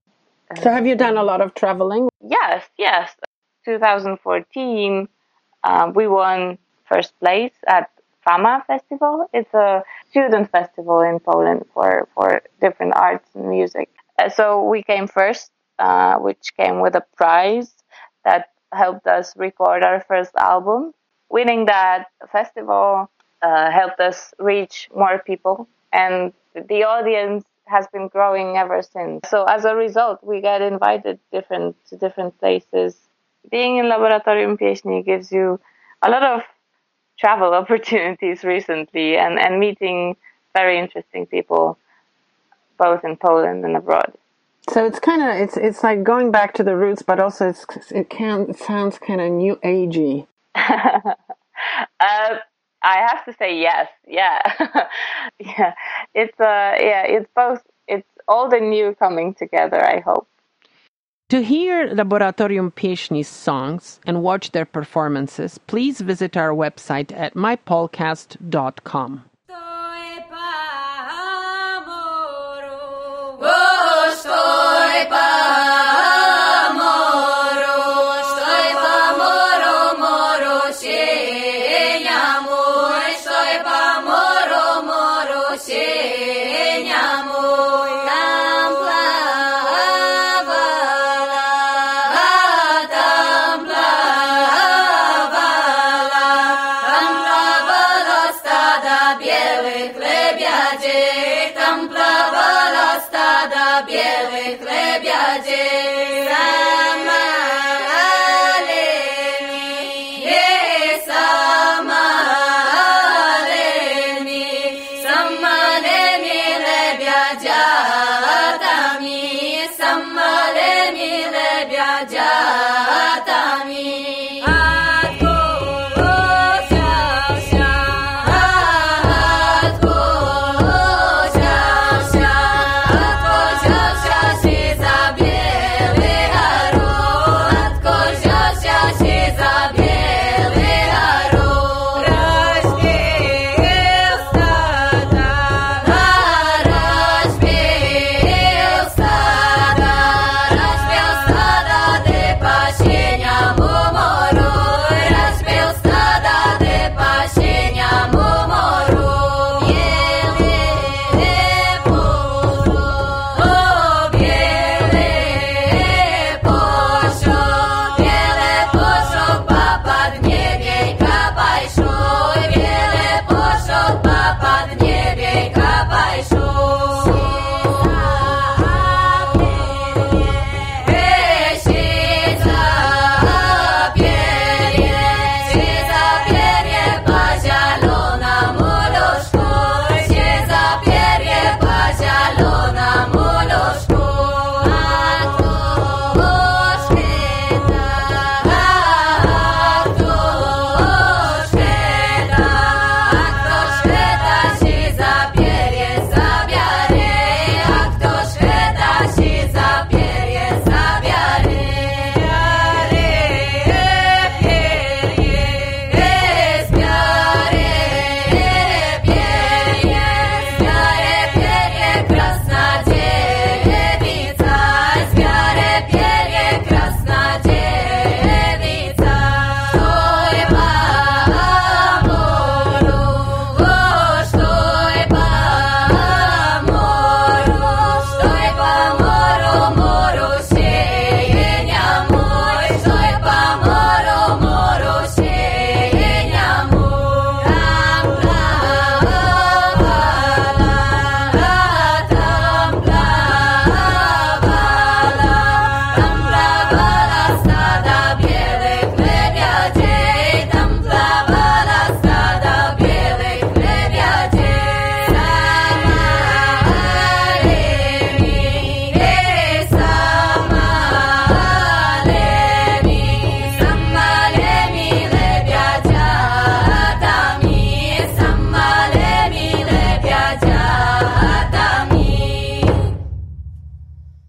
so 0.64 0.72
have 0.72 0.86
you 0.86 0.96
done 0.96 1.18
a 1.18 1.24
lot 1.24 1.42
of 1.42 1.54
traveling? 1.54 2.10
Yes 2.22 2.64
yes. 2.78 3.16
2014 3.66 5.08
um, 5.64 5.94
we 5.94 6.08
won 6.08 6.58
first 6.86 7.18
place 7.20 7.54
at 7.68 7.90
Fama 8.24 8.64
Festival. 8.68 9.30
It's 9.34 9.54
a 9.54 9.84
student 10.10 10.52
festival 10.52 11.02
in 11.02 11.20
Poland 11.20 11.66
for, 11.74 12.08
for 12.16 12.42
different 12.62 12.94
arts 12.96 13.30
and 13.36 13.50
music. 13.50 13.90
Uh, 14.18 14.30
so 14.30 14.64
we 14.64 14.84
came 14.84 15.08
first, 15.08 15.52
uh, 15.80 16.16
which 16.18 16.54
came 16.58 16.80
with 16.82 16.96
a 16.96 17.04
prize 17.16 17.74
that 18.26 18.50
helped 18.72 19.08
us 19.08 19.36
record 19.38 19.84
our 19.84 20.02
first 20.02 20.32
album. 20.36 20.94
Winning 21.30 21.66
that 21.66 22.08
festival 22.32 23.10
uh, 23.42 23.72
helped 23.72 24.00
us 24.00 24.34
reach 24.40 24.90
more 24.96 25.20
people, 25.20 25.68
and 25.94 26.34
the 26.56 26.84
audience 26.84 27.46
has 27.66 27.88
been 27.94 28.08
growing 28.08 28.58
ever 28.58 28.82
since. 28.82 29.30
So 29.30 29.44
as 29.46 29.64
a 29.66 29.76
result, 29.76 30.24
we 30.24 30.42
get 30.42 30.62
invited 30.62 31.20
different 31.32 31.76
to 31.90 31.96
different 31.98 32.38
places. 32.40 32.98
Being 33.50 33.78
in 33.78 33.86
Laboratorium 33.86 34.58
Pieśni 34.58 35.06
gives 35.06 35.32
you 35.32 35.60
a 36.02 36.10
lot 36.10 36.24
of 36.24 36.42
travel 37.20 37.54
opportunities 37.62 38.44
recently 38.44 39.18
and, 39.18 39.40
and 39.40 39.60
meeting 39.60 40.16
very 40.54 40.80
interesting 40.80 41.26
people 41.26 41.78
both 42.78 43.04
in 43.04 43.18
Poland 43.18 43.66
and 43.66 43.76
abroad. 43.76 44.14
So 44.70 44.86
it's 44.86 45.00
kind 45.00 45.22
of 45.22 45.30
it's 45.30 45.58
it's 45.58 45.84
like 45.84 46.04
going 46.04 46.32
back 46.32 46.54
to 46.56 46.64
the 46.64 46.76
roots, 46.76 47.02
but 47.02 47.20
also 47.20 47.50
it's 47.50 47.66
it 47.92 48.10
can 48.10 48.50
it 48.50 48.58
sounds 48.58 49.00
kind 49.00 49.20
of 49.20 49.32
new 49.32 49.56
agey. 49.58 50.28
uh, 50.56 51.16
I 52.00 52.98
have 53.08 53.26
to 53.26 53.34
say 53.34 53.60
yes, 53.60 53.90
yeah, 54.08 54.42
yeah. 55.40 55.74
It's 56.14 56.40
uh 56.40 56.76
yeah, 56.80 57.04
it's 57.04 57.30
both. 57.36 57.62
It's 57.88 58.08
all 58.28 58.48
the 58.50 58.60
new 58.60 58.96
coming 58.96 59.34
together. 59.34 59.84
I 59.84 60.02
hope. 60.02 60.28
To 61.30 61.44
hear 61.44 61.88
Laboratorium 61.94 62.74
Pieśni's 62.74 63.28
songs 63.28 64.00
and 64.04 64.24
watch 64.24 64.52
their 64.52 64.66
performances, 64.66 65.60
please 65.60 66.02
visit 66.02 66.36
our 66.36 66.50
website 66.50 67.16
at 67.16 67.36
mypolcast.com. 67.36 69.29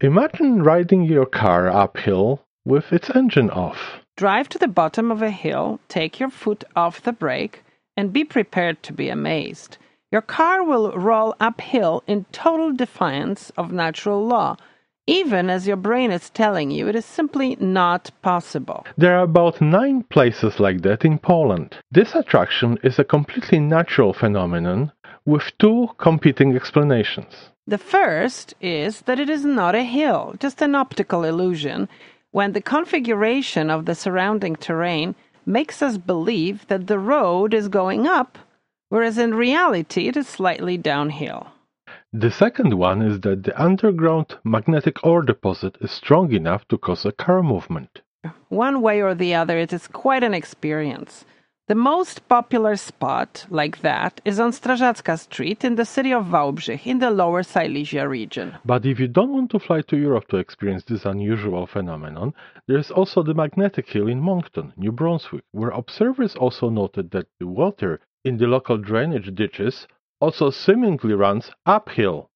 Imagine 0.03 0.63
riding 0.63 1.03
your 1.03 1.27
car 1.27 1.69
uphill 1.69 2.47
with 2.65 2.91
its 2.91 3.11
engine 3.11 3.51
off. 3.51 4.01
Drive 4.17 4.49
to 4.49 4.57
the 4.57 4.67
bottom 4.67 5.11
of 5.11 5.21
a 5.21 5.31
hill, 5.31 5.79
take 5.89 6.19
your 6.19 6.31
foot 6.31 6.65
off 6.75 7.03
the 7.03 7.13
brake, 7.13 7.63
and 7.99 8.11
be 8.11 8.25
prepared 8.25 8.83
to 8.83 8.95
be 8.95 9.11
amazed. 9.11 9.77
Your 10.11 10.23
car 10.23 10.65
will 10.65 10.91
roll 10.93 11.35
uphill 11.39 12.03
in 12.07 12.25
total 12.33 12.73
defiance 12.73 13.51
of 13.59 13.73
natural 13.73 14.27
law, 14.27 14.57
even 15.07 15.51
as 15.51 15.67
your 15.67 15.77
brain 15.77 16.11
is 16.11 16.31
telling 16.31 16.71
you 16.71 16.89
it 16.89 16.95
is 16.95 17.05
simply 17.05 17.57
not 17.61 18.11
possible. 18.23 18.87
There 18.97 19.19
are 19.19 19.25
about 19.25 19.61
nine 19.61 20.05
places 20.05 20.59
like 20.59 20.81
that 20.81 21.05
in 21.05 21.19
Poland. 21.19 21.77
This 21.91 22.15
attraction 22.15 22.79
is 22.83 22.99
a 22.99 23.05
completely 23.05 23.59
natural 23.59 24.15
phenomenon 24.15 24.93
with 25.25 25.53
two 25.59 25.89
competing 25.99 26.55
explanations. 26.57 27.51
The 27.67 27.79
first 27.79 28.55
is 28.61 29.03
that 29.03 29.21
it 29.21 29.31
is 29.31 29.45
not 29.45 29.75
a 29.75 29.85
hill, 29.85 30.35
just 30.41 30.61
an 30.63 30.75
optical 30.75 31.25
illusion, 31.25 31.89
when 32.33 32.53
the 32.53 32.61
configuration 32.61 33.71
of 33.71 33.87
the 33.87 33.95
surrounding 33.95 34.57
terrain 34.57 35.15
makes 35.47 35.83
us 35.83 35.99
believe 35.99 36.67
that 36.69 36.87
the 36.87 36.99
road 36.99 37.55
is 37.55 37.69
going 37.69 38.07
up, 38.07 38.39
whereas 38.89 39.19
in 39.19 39.35
reality 39.35 40.09
it 40.09 40.17
is 40.17 40.29
slightly 40.29 40.77
downhill. 40.77 41.49
The 42.13 42.31
second 42.31 42.75
one 42.75 43.03
is 43.03 43.21
that 43.21 43.45
the 43.45 43.63
underground 43.63 44.37
magnetic 44.43 45.05
ore 45.05 45.23
deposit 45.23 45.77
is 45.81 45.91
strong 45.93 46.33
enough 46.33 46.67
to 46.69 46.79
cause 46.79 47.05
a 47.05 47.13
car 47.13 47.43
movement. 47.43 48.01
One 48.49 48.83
way 48.83 49.01
or 49.01 49.15
the 49.15 49.35
other, 49.35 49.59
it 49.59 49.73
is 49.73 49.87
quite 49.87 50.25
an 50.25 50.35
experience. 50.35 51.25
The 51.71 51.77
most 51.77 52.27
popular 52.27 52.75
spot 52.75 53.47
like 53.49 53.81
that 53.83 54.21
is 54.25 54.41
on 54.41 54.51
Strażacka 54.51 55.17
Street 55.17 55.63
in 55.63 55.77
the 55.77 55.85
city 55.85 56.13
of 56.13 56.25
Wałbrzych 56.25 56.85
in 56.85 56.99
the 56.99 57.13
lower 57.13 57.45
Silesia 57.45 58.09
region. 58.09 58.57
But 58.65 58.85
if 58.85 58.99
you 58.99 59.07
don't 59.07 59.31
want 59.31 59.53
to 59.53 59.61
fly 59.61 59.83
to 59.83 59.97
Europe 59.97 60.27
to 60.31 60.39
experience 60.39 60.83
this 60.83 61.05
unusual 61.05 61.69
phenomenon, 61.69 62.35
there 62.67 62.77
is 62.77 62.91
also 62.91 63.23
the 63.23 63.35
Magnetic 63.35 63.89
Hill 63.89 64.09
in 64.09 64.21
Moncton, 64.21 64.73
New 64.77 64.91
Brunswick, 64.91 65.45
where 65.53 65.71
observers 65.71 66.35
also 66.35 66.71
noted 66.71 67.13
that 67.13 67.29
the 67.39 67.47
water 67.47 68.01
in 68.25 68.39
the 68.39 68.49
local 68.49 68.77
drainage 68.77 69.33
ditches 69.37 69.87
also 70.21 70.51
seemingly 70.51 71.15
runs 71.15 71.53
uphill. 71.67 72.31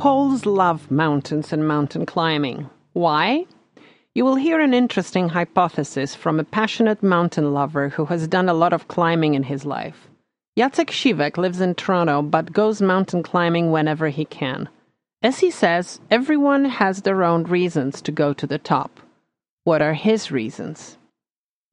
Poles 0.00 0.46
love 0.46 0.90
mountains 0.90 1.52
and 1.52 1.68
mountain 1.68 2.06
climbing. 2.06 2.70
Why? 2.94 3.44
You 4.14 4.24
will 4.24 4.36
hear 4.36 4.58
an 4.58 4.72
interesting 4.72 5.28
hypothesis 5.28 6.14
from 6.14 6.40
a 6.40 6.44
passionate 6.44 7.02
mountain 7.02 7.52
lover 7.52 7.90
who 7.90 8.06
has 8.06 8.26
done 8.26 8.48
a 8.48 8.54
lot 8.54 8.72
of 8.72 8.88
climbing 8.88 9.34
in 9.34 9.42
his 9.42 9.66
life. 9.66 10.08
Jacek 10.58 10.88
Siwek 10.88 11.36
lives 11.36 11.60
in 11.60 11.74
Toronto 11.74 12.22
but 12.22 12.50
goes 12.50 12.80
mountain 12.80 13.22
climbing 13.22 13.72
whenever 13.72 14.08
he 14.08 14.24
can. 14.24 14.70
As 15.22 15.40
he 15.40 15.50
says, 15.50 16.00
everyone 16.10 16.64
has 16.64 17.02
their 17.02 17.22
own 17.22 17.44
reasons 17.44 18.00
to 18.00 18.10
go 18.10 18.32
to 18.32 18.46
the 18.46 18.56
top. 18.56 19.00
What 19.64 19.82
are 19.82 19.92
his 19.92 20.30
reasons? 20.32 20.96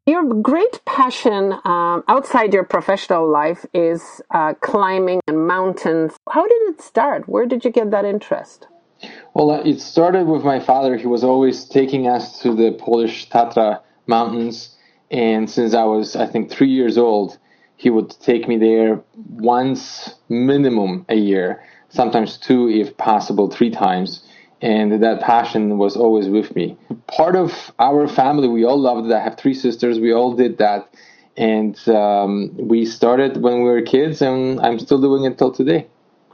Your 0.07 0.23
great 0.23 0.79
passion 0.85 1.51
um, 1.65 2.01
outside 2.07 2.53
your 2.53 2.63
professional 2.63 3.29
life 3.29 3.65
is 3.73 4.21
uh, 4.31 4.53
climbing 4.61 5.19
and 5.27 5.45
mountains. 5.45 6.13
How 6.29 6.47
did 6.47 6.61
it 6.69 6.81
start? 6.81 7.27
Where 7.27 7.45
did 7.45 7.65
you 7.65 7.71
get 7.71 7.91
that 7.91 8.05
interest? 8.05 8.67
Well, 9.33 9.51
uh, 9.51 9.59
it 9.63 9.81
started 9.81 10.25
with 10.27 10.45
my 10.45 10.61
father. 10.61 10.95
He 10.95 11.07
was 11.07 11.25
always 11.25 11.65
taking 11.65 12.07
us 12.07 12.41
to 12.41 12.55
the 12.55 12.71
Polish 12.79 13.29
Tatra 13.29 13.81
mountains. 14.07 14.77
And 15.11 15.49
since 15.49 15.73
I 15.73 15.83
was, 15.83 16.15
I 16.15 16.25
think, 16.25 16.49
three 16.49 16.69
years 16.69 16.97
old, 16.97 17.37
he 17.75 17.89
would 17.89 18.09
take 18.21 18.47
me 18.47 18.57
there 18.57 19.03
once 19.29 20.15
minimum 20.29 21.05
a 21.09 21.15
year, 21.15 21.61
sometimes 21.89 22.37
two, 22.37 22.69
if 22.69 22.95
possible, 22.95 23.51
three 23.51 23.71
times 23.71 24.25
and 24.61 25.03
that 25.03 25.21
passion 25.21 25.77
was 25.77 25.95
always 25.95 26.27
with 26.27 26.55
me. 26.55 26.77
Part 27.07 27.35
of 27.35 27.71
our 27.79 28.07
family, 28.07 28.47
we 28.47 28.65
all 28.65 28.79
loved 28.79 29.09
it. 29.09 29.13
I 29.13 29.19
have 29.19 29.37
three 29.37 29.53
sisters. 29.53 29.99
We 29.99 30.13
all 30.13 30.33
did 30.33 30.57
that, 30.57 30.89
and 31.35 31.77
um, 31.89 32.51
we 32.57 32.85
started 32.85 33.41
when 33.41 33.63
we 33.63 33.69
were 33.69 33.81
kids, 33.81 34.21
and 34.21 34.59
I'm 34.61 34.79
still 34.79 34.99
doing 34.99 35.25
it 35.25 35.37
till 35.37 35.51
today. 35.51 35.87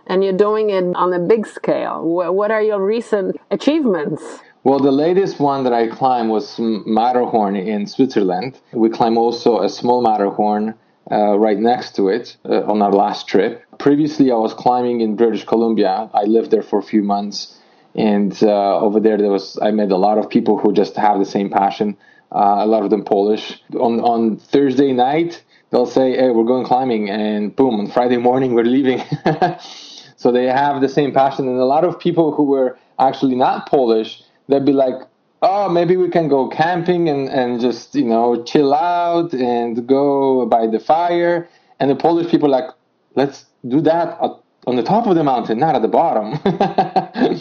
And 0.07 0.23
you're 0.23 0.33
doing 0.33 0.69
it 0.69 0.83
on 0.95 1.13
a 1.13 1.19
big 1.19 1.47
scale. 1.47 2.03
What 2.03 2.51
are 2.51 2.61
your 2.61 2.83
recent 2.83 3.37
achievements? 3.51 4.21
Well, 4.65 4.79
the 4.79 4.91
latest 4.91 5.39
one 5.39 5.63
that 5.65 5.73
I 5.73 5.87
climbed 5.87 6.29
was 6.29 6.55
Matterhorn 6.59 7.55
in 7.55 7.85
Switzerland. 7.87 8.59
We 8.71 8.89
climbed 8.89 9.17
also 9.17 9.61
a 9.61 9.69
small 9.69 10.01
Matterhorn 10.01 10.75
uh, 11.11 11.37
right 11.37 11.57
next 11.57 11.95
to 11.97 12.07
it 12.07 12.37
uh, 12.45 12.63
on 12.63 12.81
our 12.81 12.91
last 12.91 13.27
trip. 13.27 13.63
Previously, 13.77 14.31
I 14.31 14.35
was 14.35 14.53
climbing 14.53 15.01
in 15.01 15.17
British 15.17 15.43
Columbia. 15.43 16.09
I 16.13 16.23
lived 16.23 16.51
there 16.51 16.61
for 16.61 16.79
a 16.79 16.83
few 16.83 17.03
months 17.03 17.59
and 17.95 18.41
uh, 18.43 18.79
over 18.79 18.99
there 18.99 19.17
there 19.17 19.29
was 19.29 19.57
I 19.61 19.71
met 19.71 19.91
a 19.91 19.97
lot 19.97 20.17
of 20.17 20.29
people 20.29 20.57
who 20.57 20.73
just 20.73 20.95
have 20.95 21.19
the 21.19 21.25
same 21.25 21.49
passion. 21.49 21.97
Uh, 22.31 22.57
a 22.59 22.65
lot 22.65 22.83
of 22.83 22.89
them 22.89 23.03
Polish. 23.03 23.61
On 23.79 23.99
on 23.99 24.37
Thursday 24.37 24.91
night 24.91 25.43
they'll 25.69 25.85
say, 25.85 26.15
"Hey, 26.15 26.31
we're 26.31 26.45
going 26.45 26.65
climbing," 26.65 27.09
and 27.09 27.55
boom, 27.55 27.79
on 27.79 27.87
Friday 27.87 28.17
morning 28.17 28.53
we're 28.53 28.63
leaving. 28.63 29.03
so 30.17 30.31
they 30.31 30.45
have 30.45 30.81
the 30.81 30.89
same 30.89 31.13
passion, 31.13 31.47
and 31.47 31.59
a 31.59 31.65
lot 31.65 31.83
of 31.83 31.99
people 31.99 32.33
who 32.33 32.43
were 32.43 32.77
actually 32.99 33.35
not 33.35 33.69
Polish, 33.69 34.23
they'd 34.47 34.65
be 34.65 34.73
like, 34.73 34.95
"Oh, 35.43 35.69
maybe 35.69 35.95
we 35.95 36.09
can 36.09 36.27
go 36.27 36.47
camping 36.47 37.09
and 37.09 37.29
and 37.29 37.61
just 37.61 37.93
you 37.93 38.05
know 38.05 38.43
chill 38.43 38.73
out 38.73 39.33
and 39.33 39.87
go 39.87 40.45
by 40.47 40.65
the 40.65 40.79
fire." 40.79 41.47
And 41.79 41.91
the 41.91 41.95
Polish 41.95 42.31
people 42.31 42.49
like, 42.49 42.69
"Let's 43.15 43.45
do 43.67 43.81
that." 43.81 44.19
on 44.65 44.77
the 44.77 44.83
top 44.83 45.07
of 45.07 45.15
the 45.15 45.23
mountain, 45.25 45.59
not 45.59 45.75
at 45.75 45.81
the 45.81 45.89
bottom. 45.89 46.39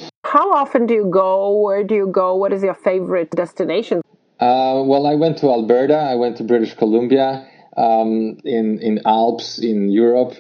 how 0.33 0.51
often 0.55 0.87
do 0.87 0.95
you 0.95 1.05
go? 1.05 1.61
Where 1.61 1.85
do 1.85 1.95
you 1.95 2.07
go? 2.07 2.35
What 2.37 2.55
is 2.55 2.63
your 2.63 2.75
favorite 2.75 3.31
destination? 3.33 4.01
Uh, 4.41 4.83
well, 4.91 5.07
I 5.07 5.15
went 5.15 5.37
to 5.39 5.49
Alberta. 5.49 5.95
I 5.95 6.15
went 6.15 6.39
to 6.39 6.45
British 6.45 6.75
Columbia, 6.75 7.47
um, 7.77 8.39
in 8.45 8.79
in 8.81 9.01
Alps 9.05 9.59
in 9.59 9.91
Europe, 9.91 10.35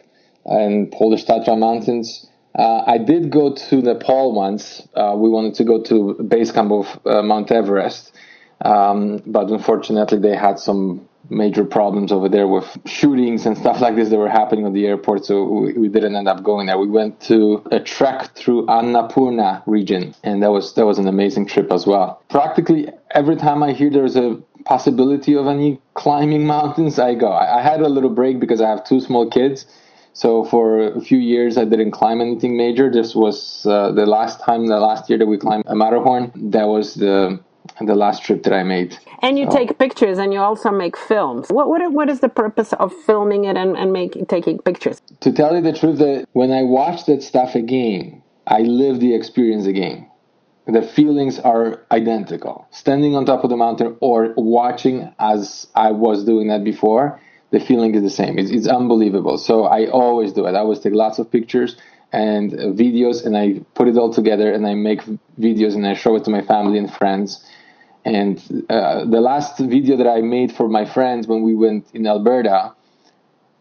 and 0.46 0.90
Polish 0.90 1.26
Tatra 1.26 1.58
Mountains. 1.58 2.26
Uh, 2.58 2.82
I 2.86 2.96
did 2.98 3.30
go 3.30 3.54
to 3.54 3.82
Nepal 3.82 4.32
once. 4.32 4.64
Uh, 4.94 5.14
we 5.16 5.28
wanted 5.28 5.54
to 5.60 5.64
go 5.64 5.82
to 5.82 6.14
base 6.34 6.50
camp 6.52 6.72
of 6.72 6.86
uh, 7.04 7.22
Mount 7.22 7.52
Everest, 7.52 8.12
um, 8.64 9.22
but 9.26 9.50
unfortunately 9.50 10.18
they 10.18 10.36
had 10.36 10.58
some 10.58 11.06
major 11.32 11.64
problems 11.64 12.12
over 12.12 12.28
there 12.28 12.46
with 12.46 12.66
shootings 12.86 13.46
and 13.46 13.56
stuff 13.56 13.80
like 13.80 13.96
this 13.96 14.10
that 14.10 14.18
were 14.18 14.28
happening 14.28 14.66
at 14.66 14.72
the 14.72 14.86
airport. 14.86 15.24
So 15.24 15.44
we, 15.44 15.72
we, 15.74 15.88
didn't 15.88 16.16
end 16.16 16.28
up 16.28 16.42
going 16.42 16.66
there. 16.66 16.78
We 16.78 16.88
went 16.88 17.20
to 17.22 17.62
a 17.70 17.80
trek 17.80 18.34
through 18.34 18.66
Annapurna 18.66 19.62
region, 19.66 20.14
and 20.22 20.42
that 20.42 20.50
was 20.50 20.74
that 20.74 20.86
was 20.86 20.98
an 20.98 21.08
amazing 21.08 21.46
trip 21.46 21.72
as 21.72 21.86
well. 21.86 22.22
Practically 22.28 22.88
every 23.10 23.36
time 23.36 23.62
I 23.62 23.72
hear 23.72 23.90
there's 23.90 24.16
a 24.16 24.40
possibility 24.64 25.36
of 25.36 25.46
any 25.46 25.80
climbing 25.94 26.46
mountains, 26.46 26.98
I 26.98 27.14
go. 27.14 27.28
I, 27.28 27.58
I 27.58 27.62
had 27.62 27.80
a 27.80 27.88
little 27.88 28.10
break 28.10 28.40
because 28.40 28.60
I 28.60 28.68
have 28.68 28.84
two 28.84 29.00
small 29.00 29.28
kids. 29.28 29.66
So 30.14 30.44
for 30.44 30.80
a 30.80 31.00
few 31.00 31.18
years, 31.18 31.56
I 31.56 31.64
didn't 31.64 31.92
climb 31.92 32.20
anything 32.20 32.56
major. 32.56 32.90
This 32.90 33.14
was 33.14 33.64
uh, 33.64 33.92
the 33.92 34.04
last 34.04 34.40
time, 34.40 34.66
the 34.66 34.78
last 34.78 35.08
year 35.08 35.18
that 35.18 35.26
we 35.26 35.38
climbed 35.38 35.64
a 35.66 35.74
Matterhorn. 35.74 36.32
That 36.50 36.68
was 36.68 36.94
the 36.94 37.40
the 37.86 37.94
last 37.94 38.22
trip 38.22 38.42
that 38.44 38.52
I 38.52 38.62
made. 38.62 38.98
And 39.22 39.38
you 39.38 39.48
take 39.50 39.78
pictures 39.78 40.18
and 40.18 40.32
you 40.32 40.40
also 40.40 40.70
make 40.70 40.96
films. 40.96 41.48
What 41.48 41.68
what, 41.68 41.92
what 41.92 42.08
is 42.08 42.20
the 42.20 42.28
purpose 42.28 42.72
of 42.74 42.92
filming 43.06 43.44
it 43.44 43.56
and, 43.56 43.76
and 43.76 43.92
making 43.92 44.26
taking 44.26 44.58
pictures? 44.58 45.00
To 45.20 45.32
tell 45.32 45.54
you 45.54 45.62
the 45.62 45.72
truth, 45.72 45.98
that 45.98 46.26
when 46.32 46.50
I 46.50 46.62
watch 46.62 47.06
that 47.06 47.22
stuff 47.22 47.54
again, 47.54 48.22
I 48.46 48.60
live 48.60 49.00
the 49.00 49.14
experience 49.14 49.66
again. 49.66 50.08
The 50.66 50.82
feelings 50.82 51.40
are 51.40 51.84
identical. 51.90 52.66
Standing 52.70 53.16
on 53.16 53.26
top 53.26 53.42
of 53.42 53.50
the 53.50 53.56
mountain 53.56 53.96
or 54.00 54.32
watching 54.36 55.12
as 55.18 55.66
I 55.74 55.90
was 55.90 56.24
doing 56.24 56.48
that 56.48 56.62
before, 56.62 57.20
the 57.50 57.60
feeling 57.60 57.94
is 57.94 58.02
the 58.02 58.10
same. 58.10 58.38
It's, 58.38 58.50
it's 58.50 58.68
unbelievable. 58.68 59.38
So 59.38 59.64
I 59.64 59.86
always 59.86 60.32
do 60.32 60.46
it. 60.46 60.54
I 60.54 60.60
always 60.60 60.80
take 60.80 60.94
lots 60.94 61.18
of 61.18 61.30
pictures 61.30 61.76
and 62.12 62.52
uh, 62.54 62.66
videos 62.66 63.24
and 63.24 63.36
I 63.36 63.60
put 63.74 63.88
it 63.88 63.96
all 63.96 64.12
together 64.12 64.52
and 64.52 64.66
I 64.66 64.74
make 64.74 65.02
videos 65.38 65.74
and 65.74 65.86
I 65.86 65.94
show 65.94 66.14
it 66.16 66.24
to 66.24 66.30
my 66.30 66.42
family 66.42 66.78
and 66.78 66.92
friends 66.92 67.44
and 68.04 68.66
uh, 68.68 69.04
the 69.04 69.20
last 69.20 69.58
video 69.58 69.96
that 69.96 70.08
I 70.08 70.20
made 70.20 70.52
for 70.52 70.68
my 70.68 70.84
friends 70.84 71.26
when 71.26 71.42
we 71.42 71.54
went 71.54 71.86
in 71.94 72.06
Alberta, 72.06 72.74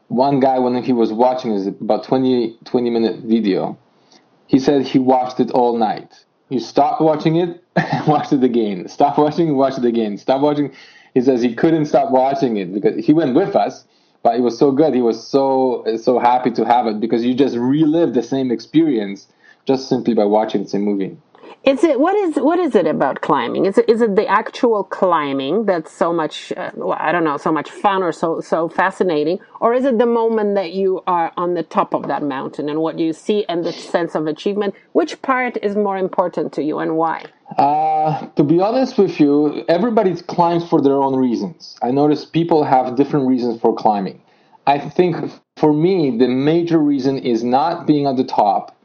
one 0.08 0.40
guy, 0.40 0.60
when 0.60 0.82
he 0.84 0.94
was 0.94 1.14
watching 1.14 1.52
is 1.52 1.68
about 1.68 2.04
20, 2.04 2.58
20 2.66 2.90
minute 2.90 3.20
video, 3.24 3.78
he 4.48 4.60
said 4.60 4.86
he 4.86 5.00
watched 5.00 5.40
it 5.40 5.52
all 5.52 5.78
night. 5.78 6.26
You 6.50 6.60
stop 6.60 7.00
watching 7.00 7.38
it, 7.38 7.64
watch 8.08 8.34
it 8.34 8.44
again. 8.44 8.88
Stop 8.90 9.18
watching, 9.18 9.56
watch 9.56 9.78
it 9.78 9.86
again. 9.86 10.18
Stop 10.18 10.42
watching. 10.42 10.74
He 11.14 11.22
says 11.22 11.42
he 11.42 11.56
couldn't 11.56 11.86
stop 11.86 12.12
watching 12.12 12.58
it 12.58 12.74
because 12.74 13.06
he 13.06 13.14
went 13.14 13.36
with 13.36 13.56
us, 13.56 13.86
but 14.24 14.36
it 14.36 14.42
was 14.42 14.58
so 14.58 14.72
good. 14.72 14.94
He 14.94 15.02
was 15.02 15.26
so 15.26 15.86
so 16.02 16.20
happy 16.20 16.52
to 16.52 16.66
have 16.66 16.88
it 16.88 17.00
because 17.00 17.24
you 17.24 17.34
just 17.34 17.56
relive 17.56 18.14
the 18.14 18.24
same 18.24 18.52
experience 18.52 19.28
just 19.66 19.88
simply 19.88 20.14
by 20.14 20.26
watching 20.26 20.64
the 20.64 20.70
same 20.70 20.82
movie. 20.82 21.18
Is 21.64 21.84
it 21.84 22.00
what 22.00 22.16
is 22.16 22.36
what 22.38 22.60
is 22.60 22.76
it 22.76 22.88
about 22.88 23.22
climbing? 23.22 23.66
Is 23.66 23.78
it 23.78 23.88
is 23.88 24.02
it 24.02 24.16
the 24.16 24.28
actual 24.28 24.84
climbing 24.84 25.66
that's 25.66 25.92
so 25.92 26.12
much 26.12 26.52
uh, 26.58 26.72
well, 26.76 26.98
I 27.00 27.12
don't 27.12 27.24
know 27.24 27.38
so 27.38 27.52
much 27.52 27.70
fun 27.70 28.04
or 28.04 28.12
so 28.12 28.42
so 28.42 28.68
fascinating, 28.68 29.40
or 29.60 29.74
is 29.74 29.86
it 29.86 29.98
the 30.00 30.06
moment 30.06 30.56
that 30.56 30.74
you 30.74 31.04
are 31.08 31.32
on 31.38 31.54
the 31.54 31.64
top 31.64 31.94
of 31.94 32.08
that 32.08 32.24
mountain 32.24 32.70
and 32.70 32.80
what 32.80 32.98
you 33.00 33.14
see 33.14 33.46
and 33.48 33.64
the 33.64 33.72
sense 33.72 34.16
of 34.16 34.28
achievement? 34.28 34.74
Which 34.94 35.22
part 35.22 35.58
is 35.62 35.76
more 35.76 35.98
important 35.98 36.54
to 36.54 36.64
you 36.64 36.80
and 36.80 36.98
why? 36.98 37.26
Uh, 37.58 38.28
to 38.38 38.44
be 38.44 38.60
honest 38.62 38.98
with 38.98 39.20
you, 39.20 39.66
everybody 39.68 40.16
climbs 40.16 40.68
for 40.68 40.82
their 40.82 41.02
own 41.02 41.16
reasons. 41.16 41.78
I 41.82 41.92
notice 41.92 42.26
people 42.26 42.64
have 42.64 42.96
different 42.96 43.28
reasons 43.28 43.60
for 43.62 43.76
climbing. 43.76 44.22
I 44.66 44.80
think 44.80 45.16
for 45.58 45.74
me, 45.74 46.18
the 46.18 46.28
major 46.28 46.78
reason 46.80 47.18
is 47.18 47.44
not 47.44 47.86
being 47.86 48.08
at 48.08 48.16
the 48.16 48.24
top 48.24 48.76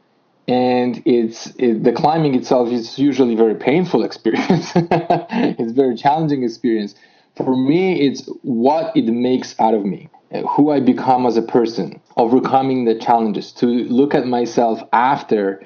and 0.47 1.01
it's 1.05 1.47
it, 1.57 1.83
the 1.83 1.91
climbing 1.91 2.35
itself 2.35 2.69
is 2.69 2.97
usually 2.97 3.35
very 3.35 3.55
painful 3.55 4.03
experience. 4.09 4.71
It's 4.75 5.73
very 5.73 5.95
challenging 5.95 6.43
experience. 6.43 6.95
For 7.35 7.55
me 7.55 8.01
it's 8.01 8.27
what 8.41 8.95
it 8.95 9.05
makes 9.05 9.59
out 9.59 9.73
of 9.73 9.85
me 9.85 10.09
who 10.49 10.71
i 10.71 10.79
become 10.79 11.25
as 11.25 11.37
a 11.37 11.41
person 11.41 12.01
overcoming 12.17 12.83
the 12.83 12.95
challenges 12.95 13.51
to 13.53 13.65
look 13.65 14.13
at 14.13 14.27
myself 14.27 14.81
after 14.91 15.63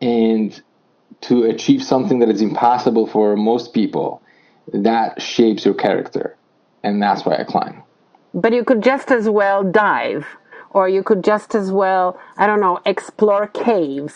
and 0.00 0.62
to 1.22 1.44
achieve 1.44 1.82
something 1.82 2.18
that 2.18 2.28
is 2.28 2.42
impossible 2.42 3.06
for 3.06 3.36
most 3.36 3.72
people. 3.72 4.20
That 4.72 5.20
shapes 5.20 5.64
your 5.64 5.74
character 5.74 6.36
and 6.82 7.02
that's 7.02 7.24
why 7.24 7.36
i 7.36 7.44
climb. 7.44 7.82
But 8.34 8.52
you 8.52 8.64
could 8.64 8.82
just 8.82 9.10
as 9.10 9.28
well 9.28 9.62
dive 9.62 10.26
or 10.74 10.88
you 10.90 11.04
could 11.04 11.24
just 11.24 11.54
as 11.56 11.72
well, 11.72 12.20
I 12.38 12.46
don't 12.48 12.60
know, 12.60 12.80
explore 12.86 13.48
caves. 13.48 14.14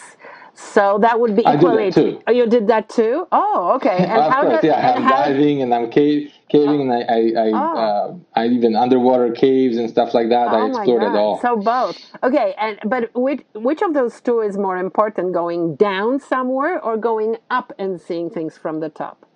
So 0.54 0.98
that 1.02 1.20
would 1.20 1.36
be 1.36 1.42
equally. 1.42 1.86
I 1.86 1.90
did 1.90 1.94
that 1.94 1.94
too. 1.94 2.22
Oh, 2.28 2.32
you 2.32 2.46
did 2.48 2.68
that 2.68 2.90
too? 2.90 3.28
Oh, 3.32 3.72
okay. 3.76 3.98
And 4.10 4.22
of 4.22 4.32
how 4.32 4.42
course, 4.42 4.62
did, 4.62 4.68
yeah. 4.68 4.92
I'm 4.96 5.02
how, 5.04 5.24
diving 5.24 5.62
and 5.62 5.74
I'm 5.74 5.90
cave, 5.90 6.32
caving 6.50 6.82
and 6.82 6.92
I 6.92 7.02
I 7.02 7.20
I, 7.46 7.50
oh. 7.54 7.78
uh, 7.86 8.40
I 8.40 8.46
even 8.48 8.76
underwater 8.76 9.32
caves 9.32 9.78
and 9.78 9.90
stuff 9.90 10.14
like 10.14 10.30
that. 10.30 10.48
Oh 10.48 10.56
I 10.56 10.66
explored 10.68 11.04
it 11.04 11.14
all. 11.16 11.40
So 11.40 11.56
both. 11.56 11.98
Okay, 12.24 12.54
and 12.58 12.78
but 12.86 13.10
which 13.14 13.42
which 13.54 13.82
of 13.82 13.94
those 13.94 14.20
two 14.20 14.40
is 14.40 14.58
more 14.58 14.78
important? 14.78 15.34
Going 15.34 15.76
down 15.76 16.20
somewhere 16.20 16.80
or 16.84 16.98
going 16.98 17.38
up 17.50 17.72
and 17.78 18.00
seeing 18.00 18.30
things 18.30 18.58
from 18.58 18.80
the 18.80 18.90
top? 18.90 19.26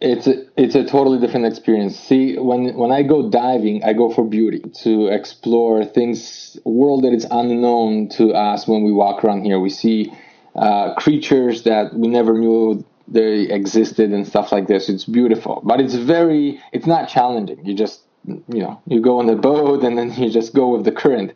It's 0.00 0.26
a, 0.26 0.46
it's 0.56 0.74
a 0.74 0.84
totally 0.84 1.18
different 1.18 1.46
experience. 1.46 1.98
See, 1.98 2.38
when 2.38 2.74
when 2.74 2.90
I 2.90 3.02
go 3.02 3.28
diving, 3.28 3.84
I 3.84 3.92
go 3.92 4.10
for 4.10 4.24
beauty 4.24 4.60
to 4.82 5.08
explore 5.08 5.84
things, 5.84 6.58
world 6.64 7.04
that 7.04 7.12
is 7.12 7.26
unknown 7.30 8.08
to 8.10 8.32
us. 8.32 8.66
When 8.66 8.82
we 8.82 8.92
walk 8.92 9.24
around 9.24 9.44
here, 9.44 9.60
we 9.60 9.68
see 9.70 10.12
uh, 10.56 10.94
creatures 10.94 11.64
that 11.64 11.94
we 11.94 12.08
never 12.08 12.32
knew 12.32 12.84
they 13.08 13.42
existed 13.42 14.12
and 14.12 14.26
stuff 14.26 14.52
like 14.52 14.68
this. 14.68 14.88
It's 14.88 15.04
beautiful, 15.04 15.60
but 15.64 15.80
it's 15.80 15.94
very, 15.94 16.60
it's 16.72 16.86
not 16.86 17.08
challenging. 17.08 17.64
You 17.66 17.74
just, 17.74 18.00
you 18.26 18.62
know, 18.62 18.80
you 18.86 19.00
go 19.00 19.18
on 19.18 19.26
the 19.26 19.36
boat 19.36 19.82
and 19.84 19.98
then 19.98 20.12
you 20.16 20.30
just 20.30 20.54
go 20.54 20.68
with 20.68 20.84
the 20.84 20.92
current. 20.92 21.34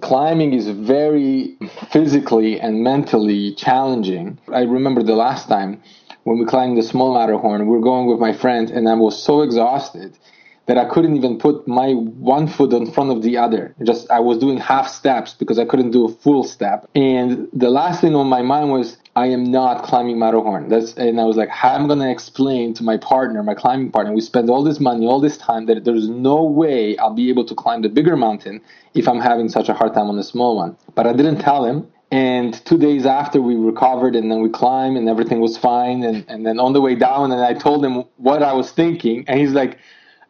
Climbing 0.00 0.54
is 0.54 0.68
very 0.68 1.56
physically 1.90 2.60
and 2.60 2.82
mentally 2.82 3.54
challenging. 3.56 4.38
I 4.52 4.62
remember 4.62 5.02
the 5.02 5.16
last 5.16 5.48
time 5.48 5.82
when 6.24 6.38
we 6.38 6.44
climbed 6.44 6.76
the 6.76 6.82
small 6.82 7.14
Matterhorn. 7.14 7.66
We 7.66 7.76
were 7.76 7.82
going 7.82 8.06
with 8.06 8.18
my 8.18 8.32
friend, 8.32 8.70
and 8.70 8.88
I 8.88 8.94
was 8.94 9.22
so 9.22 9.42
exhausted 9.42 10.18
that 10.66 10.78
I 10.78 10.84
couldn't 10.84 11.16
even 11.16 11.38
put 11.38 11.66
my 11.66 11.94
one 11.94 12.46
foot 12.46 12.72
in 12.72 12.92
front 12.92 13.10
of 13.10 13.22
the 13.22 13.36
other. 13.38 13.74
Just 13.82 14.08
I 14.08 14.20
was 14.20 14.38
doing 14.38 14.56
half 14.56 14.86
steps 14.86 15.34
because 15.34 15.58
I 15.58 15.64
couldn't 15.64 15.90
do 15.90 16.04
a 16.04 16.08
full 16.08 16.44
step. 16.44 16.88
And 16.94 17.48
the 17.52 17.70
last 17.70 18.00
thing 18.00 18.14
on 18.14 18.28
my 18.28 18.42
mind 18.42 18.70
was 18.70 18.96
I 19.16 19.26
am 19.26 19.42
not 19.42 19.82
climbing 19.82 20.20
Matterhorn. 20.20 20.68
That's 20.68 20.94
and 20.94 21.20
I 21.20 21.24
was 21.24 21.36
like, 21.36 21.48
how 21.48 21.74
am 21.74 21.86
I 21.86 21.88
gonna 21.88 22.10
explain 22.10 22.72
to 22.74 22.84
my 22.84 22.98
partner, 22.98 23.42
my 23.42 23.54
climbing 23.54 23.90
partner, 23.90 24.12
we 24.12 24.20
spend 24.20 24.48
all 24.48 24.62
this 24.62 24.78
money, 24.78 25.06
all 25.06 25.20
this 25.20 25.38
time 25.38 25.66
that 25.66 25.84
there's 25.84 26.08
no 26.08 26.44
way 26.44 26.96
I'll 26.98 27.14
be 27.14 27.30
able 27.30 27.46
to 27.46 27.54
climb 27.56 27.82
the 27.82 27.88
bigger 27.88 28.16
mountain 28.16 28.60
if 28.94 29.08
I'm 29.08 29.20
having 29.20 29.48
such 29.48 29.68
a 29.68 29.74
hard 29.74 29.92
time 29.92 30.08
on 30.08 30.16
the 30.16 30.22
small 30.22 30.54
one. 30.56 30.76
But 30.94 31.04
I 31.08 31.12
didn't 31.12 31.38
tell 31.38 31.64
him 31.64 31.88
and 32.10 32.64
two 32.64 32.78
days 32.78 33.06
after 33.06 33.40
we 33.40 33.54
recovered 33.54 34.16
and 34.16 34.30
then 34.30 34.40
we 34.40 34.48
climbed 34.48 34.96
and 34.96 35.08
everything 35.08 35.40
was 35.40 35.56
fine. 35.56 36.02
And, 36.02 36.24
and 36.28 36.44
then 36.44 36.58
on 36.58 36.72
the 36.72 36.80
way 36.80 36.94
down 36.94 37.30
and 37.32 37.40
i 37.40 37.54
told 37.54 37.84
him 37.84 38.04
what 38.16 38.42
i 38.42 38.52
was 38.52 38.72
thinking 38.72 39.24
and 39.28 39.38
he's 39.38 39.52
like 39.52 39.78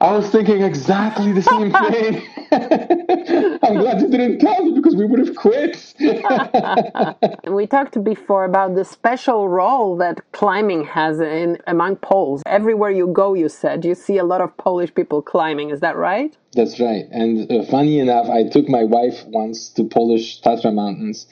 i 0.00 0.12
was 0.12 0.28
thinking 0.30 0.62
exactly 0.62 1.32
the 1.32 1.42
same 1.42 1.70
thing. 1.92 2.26
I'm 3.62 3.76
glad 3.78 4.00
you 4.00 4.08
didn't 4.08 4.38
tell 4.40 4.64
me 4.64 4.72
because 4.72 4.96
we 4.96 5.04
would 5.04 5.20
have 5.20 5.36
quit. 5.36 5.94
We 7.46 7.66
talked 7.66 8.02
before 8.02 8.44
about 8.44 8.74
the 8.74 8.84
special 8.84 9.48
role 9.48 9.96
that 9.98 10.20
climbing 10.32 10.84
has 10.84 11.20
in 11.20 11.58
among 11.66 11.96
poles. 11.96 12.42
Everywhere 12.46 12.90
you 12.90 13.08
go 13.08 13.34
you 13.34 13.48
said 13.48 13.84
you 13.84 13.94
see 13.94 14.18
a 14.18 14.24
lot 14.24 14.40
of 14.40 14.56
polish 14.56 14.94
people 14.94 15.20
climbing. 15.22 15.70
Is 15.70 15.80
that 15.80 15.96
right? 15.96 16.36
That's 16.54 16.80
right. 16.80 17.04
And 17.10 17.50
uh, 17.50 17.64
funny 17.64 17.98
enough 17.98 18.28
i 18.28 18.44
took 18.44 18.68
my 18.68 18.84
wife 18.84 19.24
once 19.26 19.68
to 19.70 19.84
polish 19.84 20.40
tatra 20.40 20.72
mountains 20.74 21.26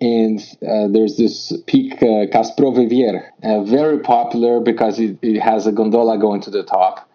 and 0.00 0.40
uh, 0.66 0.88
there's 0.88 1.16
this 1.16 1.52
peak 1.66 1.94
uh, 2.02 2.26
Kasprowy 2.32 3.22
uh, 3.42 3.62
very 3.64 3.98
popular 3.98 4.60
because 4.60 4.98
it, 4.98 5.18
it, 5.20 5.40
has 5.40 5.66
a 5.66 5.72
gondola 5.72 6.18
going 6.18 6.40
to 6.42 6.50
the 6.50 6.62
top. 6.62 7.06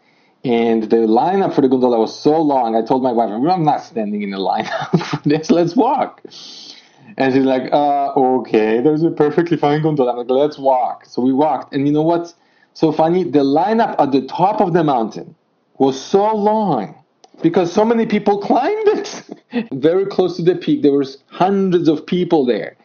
And 0.43 0.83
the 0.83 0.97
lineup 0.97 1.55
for 1.55 1.61
the 1.61 1.67
gondola 1.67 1.99
was 1.99 2.17
so 2.17 2.39
long. 2.39 2.75
I 2.75 2.83
told 2.83 3.01
my 3.01 3.11
wife, 3.11 3.31
"I'm 3.31 3.63
not 3.63 3.81
standing 3.81 4.21
in 4.21 4.29
the 4.29 4.37
lineup 4.37 4.99
for 5.05 5.27
this. 5.27 5.49
Let's 5.49 5.75
walk." 5.75 6.21
And 7.17 7.33
she's 7.33 7.45
like, 7.45 7.73
uh, 7.73 8.13
"Okay, 8.15 8.81
there's 8.81 9.01
a 9.01 9.09
perfectly 9.09 9.57
fine 9.57 9.81
gondola." 9.81 10.11
I'm 10.11 10.17
like, 10.19 10.29
"Let's 10.29 10.59
walk." 10.59 11.05
So 11.05 11.23
we 11.23 11.33
walked, 11.33 11.73
and 11.73 11.87
you 11.87 11.93
know 11.93 12.03
what's 12.03 12.35
so 12.73 12.91
funny? 12.91 13.23
The 13.23 13.39
lineup 13.39 13.95
at 13.97 14.11
the 14.11 14.21
top 14.27 14.61
of 14.61 14.73
the 14.73 14.83
mountain 14.83 15.33
was 15.79 15.99
so 15.99 16.35
long 16.35 16.95
because 17.41 17.71
so 17.71 17.85
many 17.85 18.05
people 18.05 18.37
climbed 18.39 18.87
it. 18.87 19.23
Very 19.71 20.05
close 20.05 20.35
to 20.37 20.43
the 20.43 20.55
peak, 20.55 20.81
there 20.81 20.93
was 20.93 21.17
hundreds 21.27 21.87
of 21.87 22.05
people 22.05 22.45
there. 22.45 22.75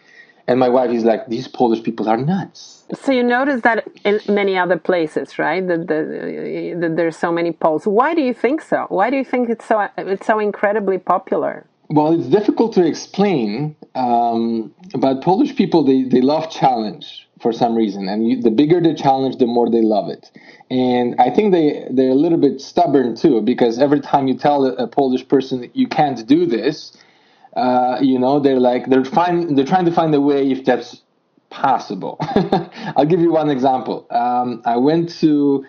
And 0.46 0.58
my 0.58 0.68
wife 0.68 0.90
is 0.90 1.04
like, 1.04 1.28
these 1.28 1.46
Polish 1.46 1.82
people 1.82 2.08
are 2.08 2.16
nuts. 2.16 2.84
So 2.92 3.12
you 3.12 3.22
notice 3.22 3.62
that 3.62 3.86
in 4.04 4.20
many 4.28 4.58
other 4.58 4.76
places, 4.76 5.38
right? 5.38 5.66
That, 5.66 5.86
the, 5.86 6.76
that 6.80 6.96
there's 6.96 7.16
so 7.16 7.30
many 7.30 7.52
Poles. 7.52 7.86
Why 7.86 8.14
do 8.14 8.22
you 8.22 8.34
think 8.34 8.60
so? 8.60 8.86
Why 8.88 9.10
do 9.10 9.16
you 9.16 9.24
think 9.24 9.48
it's 9.48 9.64
so 9.64 9.88
it's 9.96 10.26
so 10.26 10.40
incredibly 10.40 10.98
popular? 10.98 11.66
Well, 11.88 12.12
it's 12.12 12.26
difficult 12.26 12.72
to 12.74 12.84
explain, 12.84 13.76
um, 13.94 14.74
but 14.96 15.22
Polish 15.22 15.54
people 15.54 15.84
they, 15.84 16.02
they 16.02 16.20
love 16.20 16.50
challenge 16.50 17.28
for 17.40 17.52
some 17.52 17.74
reason, 17.74 18.08
and 18.08 18.28
you, 18.28 18.40
the 18.40 18.50
bigger 18.50 18.80
the 18.80 18.94
challenge, 18.94 19.36
the 19.38 19.46
more 19.46 19.70
they 19.70 19.82
love 19.82 20.08
it. 20.08 20.30
And 20.70 21.14
I 21.18 21.30
think 21.30 21.52
they 21.52 21.86
they're 21.90 22.10
a 22.10 22.14
little 22.14 22.38
bit 22.38 22.60
stubborn 22.60 23.16
too, 23.16 23.40
because 23.40 23.78
every 23.78 24.00
time 24.00 24.28
you 24.28 24.34
tell 24.34 24.66
a, 24.66 24.86
Polish 24.86 25.26
person 25.26 25.70
you 25.74 25.88
can't 25.88 26.26
do 26.26 26.46
this, 26.46 26.96
uh, 27.56 27.98
you 28.00 28.18
know, 28.18 28.40
they're 28.40 28.60
like 28.60 28.88
they're 28.88 29.04
find 29.04 29.56
they're 29.56 29.64
trying 29.64 29.86
to 29.86 29.92
find 29.92 30.14
a 30.14 30.20
way 30.20 30.50
if 30.50 30.64
that's 30.64 31.02
possible. 31.48 32.16
I'll 32.96 33.06
give 33.06 33.20
you 33.20 33.32
one 33.32 33.50
example. 33.50 34.06
Um, 34.10 34.62
I 34.64 34.76
went 34.76 35.10
to 35.20 35.64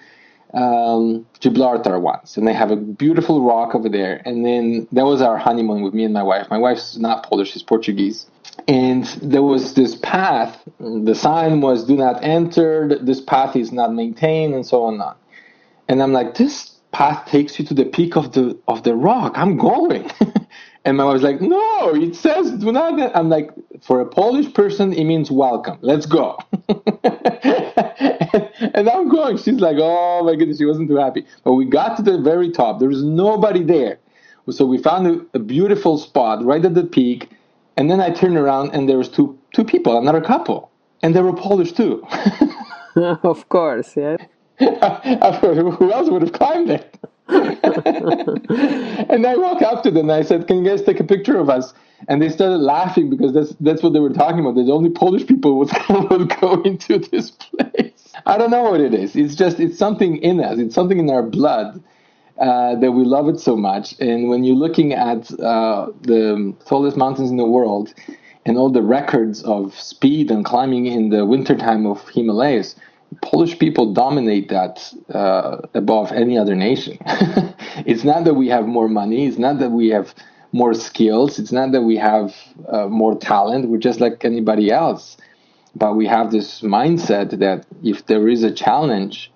um, 0.53 1.25
Gibraltar 1.39 1.99
once, 1.99 2.37
and 2.37 2.47
they 2.47 2.53
have 2.53 2.71
a 2.71 2.75
beautiful 2.75 3.41
rock 3.41 3.75
over 3.75 3.89
there. 3.89 4.21
And 4.25 4.45
then 4.45 4.87
that 4.91 5.05
was 5.05 5.21
our 5.21 5.37
honeymoon 5.37 5.81
with 5.81 5.93
me 5.93 6.03
and 6.03 6.13
my 6.13 6.23
wife. 6.23 6.47
My 6.49 6.57
wife's 6.57 6.97
not 6.97 7.23
Polish; 7.23 7.51
she's 7.51 7.63
Portuguese. 7.63 8.27
And 8.67 9.05
there 9.21 9.43
was 9.43 9.73
this 9.73 9.95
path. 9.95 10.61
The 10.79 11.15
sign 11.15 11.61
was 11.61 11.85
"Do 11.85 11.95
not 11.95 12.23
enter." 12.23 12.99
This 13.01 13.21
path 13.21 13.55
is 13.55 13.71
not 13.71 13.93
maintained, 13.93 14.53
and 14.53 14.65
so 14.65 14.83
on. 14.83 15.01
And 15.87 16.01
I'm 16.01 16.13
like, 16.13 16.35
this 16.35 16.71
path 16.91 17.25
takes 17.27 17.57
you 17.59 17.65
to 17.65 17.73
the 17.73 17.85
peak 17.85 18.15
of 18.15 18.33
the 18.33 18.57
of 18.67 18.83
the 18.83 18.95
rock. 18.95 19.33
I'm 19.35 19.57
going. 19.57 20.11
And 20.84 20.98
my 20.98 21.06
was 21.06 21.22
like, 21.22 21.41
no, 21.41 21.94
it 21.94 22.15
says 22.15 22.52
do 22.52 22.72
not. 22.72 23.15
I'm 23.15 23.30
like, 23.30 23.52
for 23.82 24.00
a 24.02 24.06
Polish 24.06 24.52
person, 24.54 24.94
it 24.94 25.04
means 25.04 25.30
welcome. 25.30 25.78
Let's 25.82 26.08
go. 26.08 26.39
and, 28.74 28.89
I'm 28.89 29.08
going. 29.10 29.38
She's 29.38 29.60
like, 29.60 29.78
oh 29.80 30.24
my 30.24 30.36
goodness, 30.36 30.58
she 30.58 30.65
wasn't 30.65 30.89
too 30.89 30.96
happy. 30.96 31.26
But 31.44 31.54
we 31.54 31.65
got 31.65 31.98
to 31.98 32.04
the 32.04 32.17
very 32.20 32.50
top. 32.52 32.80
There 32.80 32.89
was 32.89 33.04
nobody 33.04 33.63
there. 33.63 34.00
So 34.50 34.65
we 34.65 34.80
found 34.80 35.08
a, 35.08 35.38
a 35.38 35.39
beautiful 35.39 36.00
spot 36.00 36.44
right 36.44 36.65
at 36.65 36.74
the 36.74 36.84
peak. 36.84 37.30
And 37.78 37.89
then 37.89 38.02
I 38.02 38.10
turned 38.10 38.38
around 38.38 38.72
and 38.74 38.89
there 38.89 38.98
was 38.98 39.10
two 39.10 39.38
two 39.54 39.63
people, 39.63 39.98
another 39.98 40.22
couple. 40.22 40.72
And 41.04 41.15
they 41.15 41.22
were 41.22 41.34
Polish 41.34 41.74
too. 41.74 42.06
of 42.96 43.48
course, 43.50 43.96
yeah. 43.96 44.17
Who 45.80 45.91
else 45.91 46.10
would 46.10 46.21
have 46.21 46.34
climbed 46.34 46.69
it? 46.69 46.95
and 47.28 49.26
I 49.26 49.36
walk 49.36 49.62
up 49.63 49.82
to 49.84 49.91
them 49.91 50.10
and 50.10 50.12
I 50.12 50.21
said, 50.21 50.47
"Can 50.47 50.63
you 50.63 50.69
guys 50.69 50.84
take 50.84 51.00
a 51.00 51.04
picture 51.04 51.38
of 51.38 51.50
us?" 51.50 51.74
And 52.08 52.21
they 52.21 52.30
started 52.30 52.58
laughing 52.58 53.10
because 53.10 53.34
that's 53.34 53.56
that's 53.62 53.82
what 53.82 53.93
they 53.93 54.00
were 54.00 54.13
talking 54.13 54.39
about. 54.41 54.56
There's 54.56 54.69
only 54.69 54.91
Polish 54.91 55.26
people 55.26 55.58
would, 55.58 55.71
would 56.12 56.30
go 56.39 56.62
into 56.62 57.00
this 57.00 57.32
place. 57.32 58.13
I 58.26 58.38
don't 58.38 58.52
know 58.52 58.63
what 58.69 58.82
it 58.82 58.93
is. 58.93 59.15
It's 59.15 59.34
just 59.36 59.60
it's 59.60 59.78
something 59.80 60.17
in 60.17 60.39
us. 60.39 60.60
It's 60.60 60.76
something 60.76 61.00
in 61.00 61.10
our 61.10 61.24
blood 61.24 61.82
uh, 62.38 62.76
that 62.76 62.91
we 62.91 63.04
love 63.04 63.30
it 63.30 63.39
so 63.39 63.56
much. 63.56 63.95
And 64.00 64.30
when 64.30 64.43
you're 64.43 64.56
looking 64.56 64.93
at 64.93 65.32
uh, 65.39 65.88
the 66.02 66.54
tallest 66.65 66.97
mountains 66.97 67.32
in 67.32 67.38
the 67.38 67.45
world, 67.45 67.93
and 68.45 68.58
all 68.58 68.69
the 68.69 68.82
records 68.82 69.43
of 69.43 69.74
speed 69.80 70.30
and 70.32 70.43
climbing 70.43 70.86
in 70.86 71.10
the 71.10 71.26
wintertime 71.26 71.86
of 71.86 72.08
Himalayas, 72.10 72.76
Polish 73.21 73.60
people 73.60 73.93
dominate 73.93 74.50
that 74.50 74.93
uh, 75.13 75.67
above 75.74 76.12
any 76.12 76.38
other 76.38 76.56
nation. 76.56 76.97
it's 77.86 78.04
not 78.04 78.24
that 78.24 78.36
we 78.36 78.47
have 78.47 78.65
more 78.67 78.88
money, 78.88 79.26
it's 79.26 79.38
not 79.38 79.60
that 79.60 79.71
we 79.71 79.89
have 79.89 80.13
more 80.54 80.74
skills, 80.74 81.39
it's 81.39 81.52
not 81.52 81.71
that 81.74 81.82
we 81.82 81.97
have 81.97 82.36
uh, 82.67 82.88
more 82.88 83.17
talent, 83.17 83.69
we're 83.69 83.78
just 83.78 84.00
like 84.00 84.24
anybody 84.24 84.71
else. 84.71 85.17
But 85.76 85.95
we 85.95 86.08
have 86.08 86.32
this 86.32 86.62
mindset 86.62 87.39
that 87.39 87.65
if 87.84 88.06
there 88.06 88.28
is 88.28 88.43
a 88.43 88.52
challenge 88.52 89.32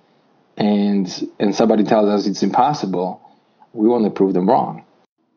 and 0.57 1.07
and 1.39 1.55
somebody 1.55 1.83
tells 1.83 2.09
us 2.09 2.27
it's 2.27 2.43
impossible, 2.43 3.21
we 3.73 3.87
want 3.87 4.05
to 4.05 4.09
prove 4.09 4.33
them 4.33 4.49
wrong. 4.49 4.83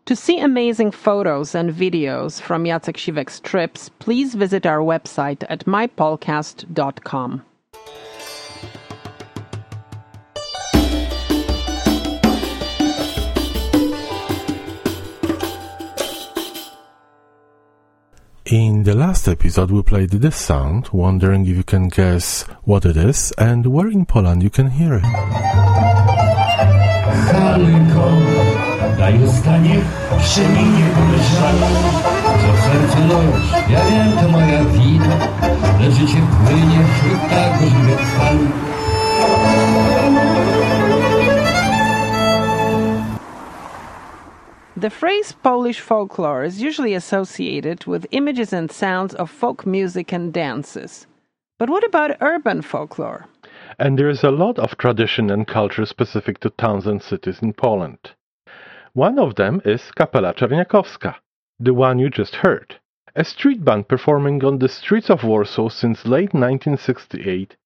To 0.07 0.17
see 0.17 0.41
amazing 0.41 0.93
photos 0.93 1.55
and 1.55 1.71
videos 1.71 2.41
from 2.41 2.65
Jacek 2.65 2.97
Siwek's 2.97 3.41
trips, 3.41 3.91
please 3.99 4.35
visit 4.35 4.65
our 4.65 4.79
website 4.79 5.45
at 5.51 5.67
mypolcast.com. 5.67 7.43
In 18.51 18.83
the 18.83 18.95
last 18.95 19.29
episode, 19.29 19.71
we 19.71 19.83
played 19.83 20.09
this 20.09 20.35
sound, 20.35 20.89
wondering 20.91 21.45
if 21.45 21.55
you 21.55 21.63
can 21.63 21.89
guess 21.89 22.45
what 22.65 22.87
it 22.87 22.97
is 22.97 23.31
and 23.37 23.67
where 23.67 23.89
in 23.89 24.07
Poland 24.07 24.43
you 24.43 24.49
can 24.49 24.71
hear 24.71 24.95
it. 24.95 25.05
Ja 33.69 33.85
wiem, 33.85 34.13
to 34.17 34.29
moja 34.29 34.65
wina, 34.65 35.17
płynie 36.47 36.85
tak. 37.31 38.68
The 44.79 44.91
phrase 44.91 45.33
Polish 45.33 45.81
folklore 45.81 46.45
is 46.45 46.63
usually 46.63 46.95
associated 46.95 47.87
with 47.87 48.07
images 48.13 48.53
and 48.53 48.71
sounds 48.71 49.13
of 49.13 49.29
folk 49.29 49.67
music 49.67 50.13
and 50.13 50.33
dances. 50.33 51.09
But 51.59 51.69
what 51.69 51.83
about 51.83 52.19
urban 52.21 52.63
folklore? 52.63 53.27
And 53.81 53.99
there 53.99 54.09
is 54.09 54.23
a 54.23 54.31
lot 54.31 54.57
of 54.61 54.79
tradition 54.79 55.31
and 55.31 55.49
culture 55.49 55.85
specific 55.85 56.39
to 56.43 56.51
towns 56.51 56.87
and 56.87 57.03
cities 57.03 57.41
in 57.43 57.55
Poland. 57.55 58.13
One 58.93 59.19
of 59.19 59.35
them 59.35 59.61
is 59.65 59.91
Kapela 59.99 60.33
Czerniakowska, 60.33 61.17
the 61.59 61.75
one 61.75 61.99
you 61.99 62.09
just 62.09 62.37
heard, 62.37 62.77
a 63.17 63.25
street 63.25 63.65
band 63.65 63.89
performing 63.89 64.45
on 64.45 64.61
the 64.61 64.69
streets 64.69 65.11
of 65.11 65.25
Warsaw 65.25 65.71
since 65.71 66.07
late 66.07 66.33
1968 66.35 67.57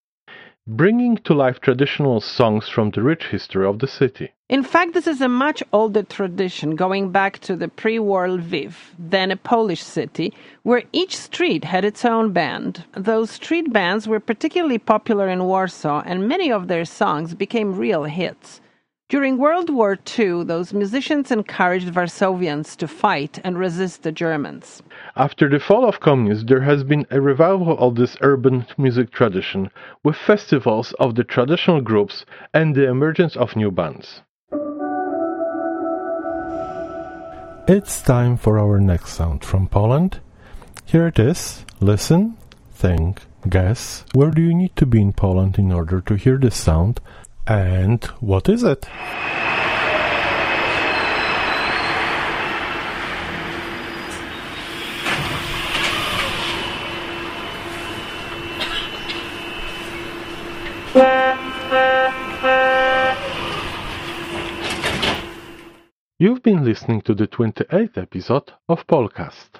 bringing 0.65 1.17
to 1.17 1.33
life 1.33 1.59
traditional 1.59 2.21
songs 2.21 2.69
from 2.69 2.89
the 2.91 3.03
rich 3.03 3.25
history 3.25 3.65
of 3.65 3.79
the 3.79 3.87
city. 3.87 4.31
In 4.53 4.61
fact, 4.61 4.93
this 4.93 5.07
is 5.07 5.19
a 5.19 5.27
much 5.27 5.63
older 5.73 6.03
tradition 6.03 6.75
going 6.75 7.09
back 7.09 7.39
to 7.39 7.55
the 7.55 7.69
pre 7.69 7.97
war 7.97 8.27
Lviv, 8.27 8.75
then 8.99 9.31
a 9.31 9.35
Polish 9.35 9.81
city, 9.81 10.31
where 10.61 10.83
each 10.91 11.17
street 11.17 11.63
had 11.63 11.83
its 11.83 12.05
own 12.05 12.33
band. 12.33 12.83
Those 12.95 13.31
street 13.31 13.73
bands 13.73 14.07
were 14.07 14.19
particularly 14.19 14.77
popular 14.77 15.27
in 15.27 15.45
Warsaw, 15.45 16.03
and 16.05 16.27
many 16.27 16.51
of 16.51 16.67
their 16.67 16.85
songs 16.85 17.33
became 17.33 17.79
real 17.79 18.03
hits. 18.03 18.61
During 19.09 19.39
World 19.39 19.71
War 19.71 19.97
II, 20.19 20.43
those 20.43 20.71
musicians 20.71 21.31
encouraged 21.31 21.91
Warsavians 21.91 22.77
to 22.77 22.87
fight 22.87 23.39
and 23.43 23.57
resist 23.57 24.03
the 24.03 24.11
Germans. 24.11 24.83
After 25.15 25.49
the 25.49 25.59
fall 25.59 25.89
of 25.89 25.99
communism, 25.99 26.45
there 26.45 26.61
has 26.61 26.83
been 26.83 27.07
a 27.09 27.19
revival 27.19 27.75
of 27.79 27.95
this 27.95 28.17
urban 28.21 28.67
music 28.77 29.09
tradition 29.09 29.71
with 30.03 30.15
festivals 30.15 30.93
of 30.99 31.15
the 31.15 31.23
traditional 31.23 31.81
groups 31.81 32.23
and 32.53 32.75
the 32.75 32.87
emergence 32.87 33.35
of 33.35 33.55
new 33.55 33.71
bands. 33.71 34.21
It's 37.65 38.01
time 38.01 38.35
for 38.35 38.59
our 38.59 38.77
next 38.81 39.13
sound 39.13 39.45
from 39.45 39.69
Poland. 39.69 40.19
Here 40.85 41.07
it 41.07 41.17
is. 41.17 41.63
Listen, 41.79 42.35
think, 42.73 43.21
guess. 43.47 44.03
Where 44.13 44.31
do 44.31 44.41
you 44.41 44.53
need 44.53 44.75
to 44.75 44.85
be 44.85 45.01
in 45.01 45.13
Poland 45.13 45.57
in 45.57 45.71
order 45.71 46.01
to 46.01 46.15
hear 46.15 46.37
this 46.37 46.57
sound? 46.57 46.99
And 47.47 48.03
what 48.19 48.49
is 48.49 48.63
it? 48.63 48.85
You've 66.23 66.41
been 66.41 66.63
listening 66.63 67.01
to 67.01 67.13
the 67.13 67.27
28th 67.27 67.97
episode 67.97 68.53
of 68.69 68.87
Polcast. 68.87 69.59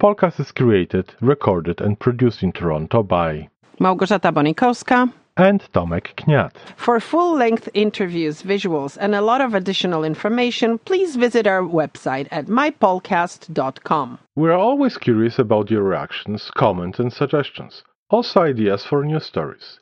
Polcast 0.00 0.40
is 0.40 0.50
created, 0.50 1.12
recorded, 1.20 1.82
and 1.82 2.00
produced 2.00 2.42
in 2.42 2.52
Toronto 2.52 3.02
by 3.02 3.50
Małgorzata 3.80 4.32
Bonikowska 4.32 5.08
and 5.36 5.60
Tomek 5.72 6.14
Kniat. 6.14 6.52
For 6.76 7.00
full 7.00 7.36
length 7.36 7.68
interviews, 7.74 8.42
visuals, 8.42 8.96
and 9.00 9.14
a 9.14 9.20
lot 9.20 9.40
of 9.40 9.54
additional 9.54 10.04
information, 10.04 10.78
please 10.78 11.16
visit 11.16 11.46
our 11.46 11.62
website 11.62 12.28
at 12.30 12.46
mypolcast.com. 12.46 14.18
We're 14.36 14.56
always 14.56 14.96
curious 14.98 15.38
about 15.38 15.70
your 15.70 15.82
reactions, 15.82 16.50
comments, 16.56 16.98
and 16.98 17.12
suggestions. 17.12 17.82
Also, 18.10 18.40
ideas 18.42 18.84
for 18.84 19.04
new 19.04 19.20
stories. 19.20 19.78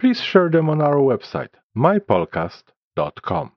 Please 0.00 0.20
share 0.20 0.48
them 0.48 0.70
on 0.70 0.80
our 0.80 0.96
website, 0.96 1.50
mypolcast.com. 1.76 3.52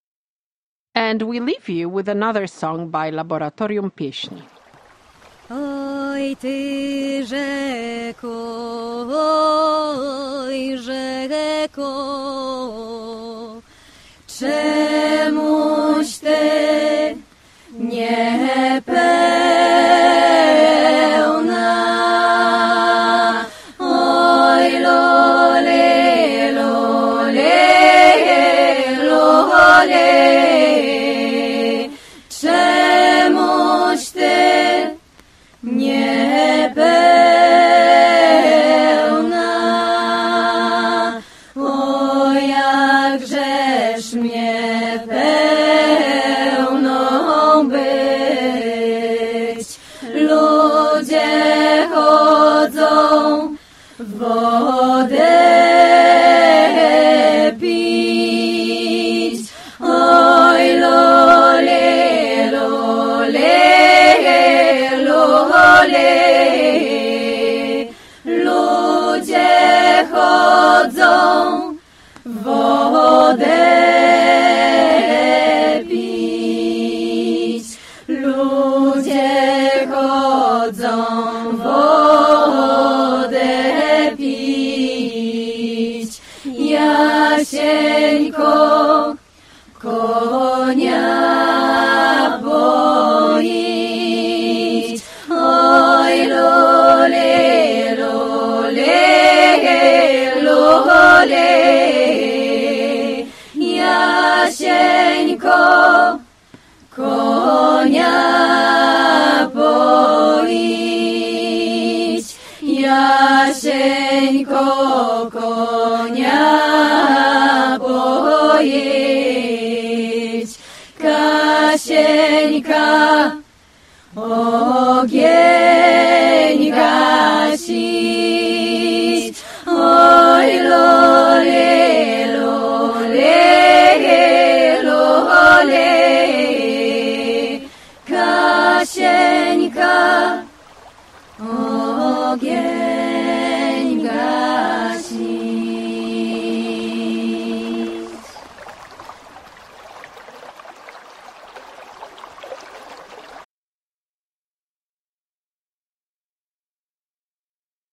And 0.96 1.22
we 1.22 1.40
leave 1.40 1.70
you 1.70 1.90
with 1.90 2.10
another 2.10 2.48
song 2.48 2.90
by 2.90 3.12
Laboratorium 3.12 3.92
Pieśni. 3.92 4.42
Oh. 5.50 5.97
Oj 6.18 6.36
ty 6.36 7.26
rzeko, 7.26 8.38
oj 10.48 10.78
rzeko, 10.78 11.94
czemuś 14.28 16.18
ty 16.18 16.38
nie 17.80 18.82
pełna? 18.86 19.37
Niepełna. 35.88 36.27
Kasieńko 114.28 115.27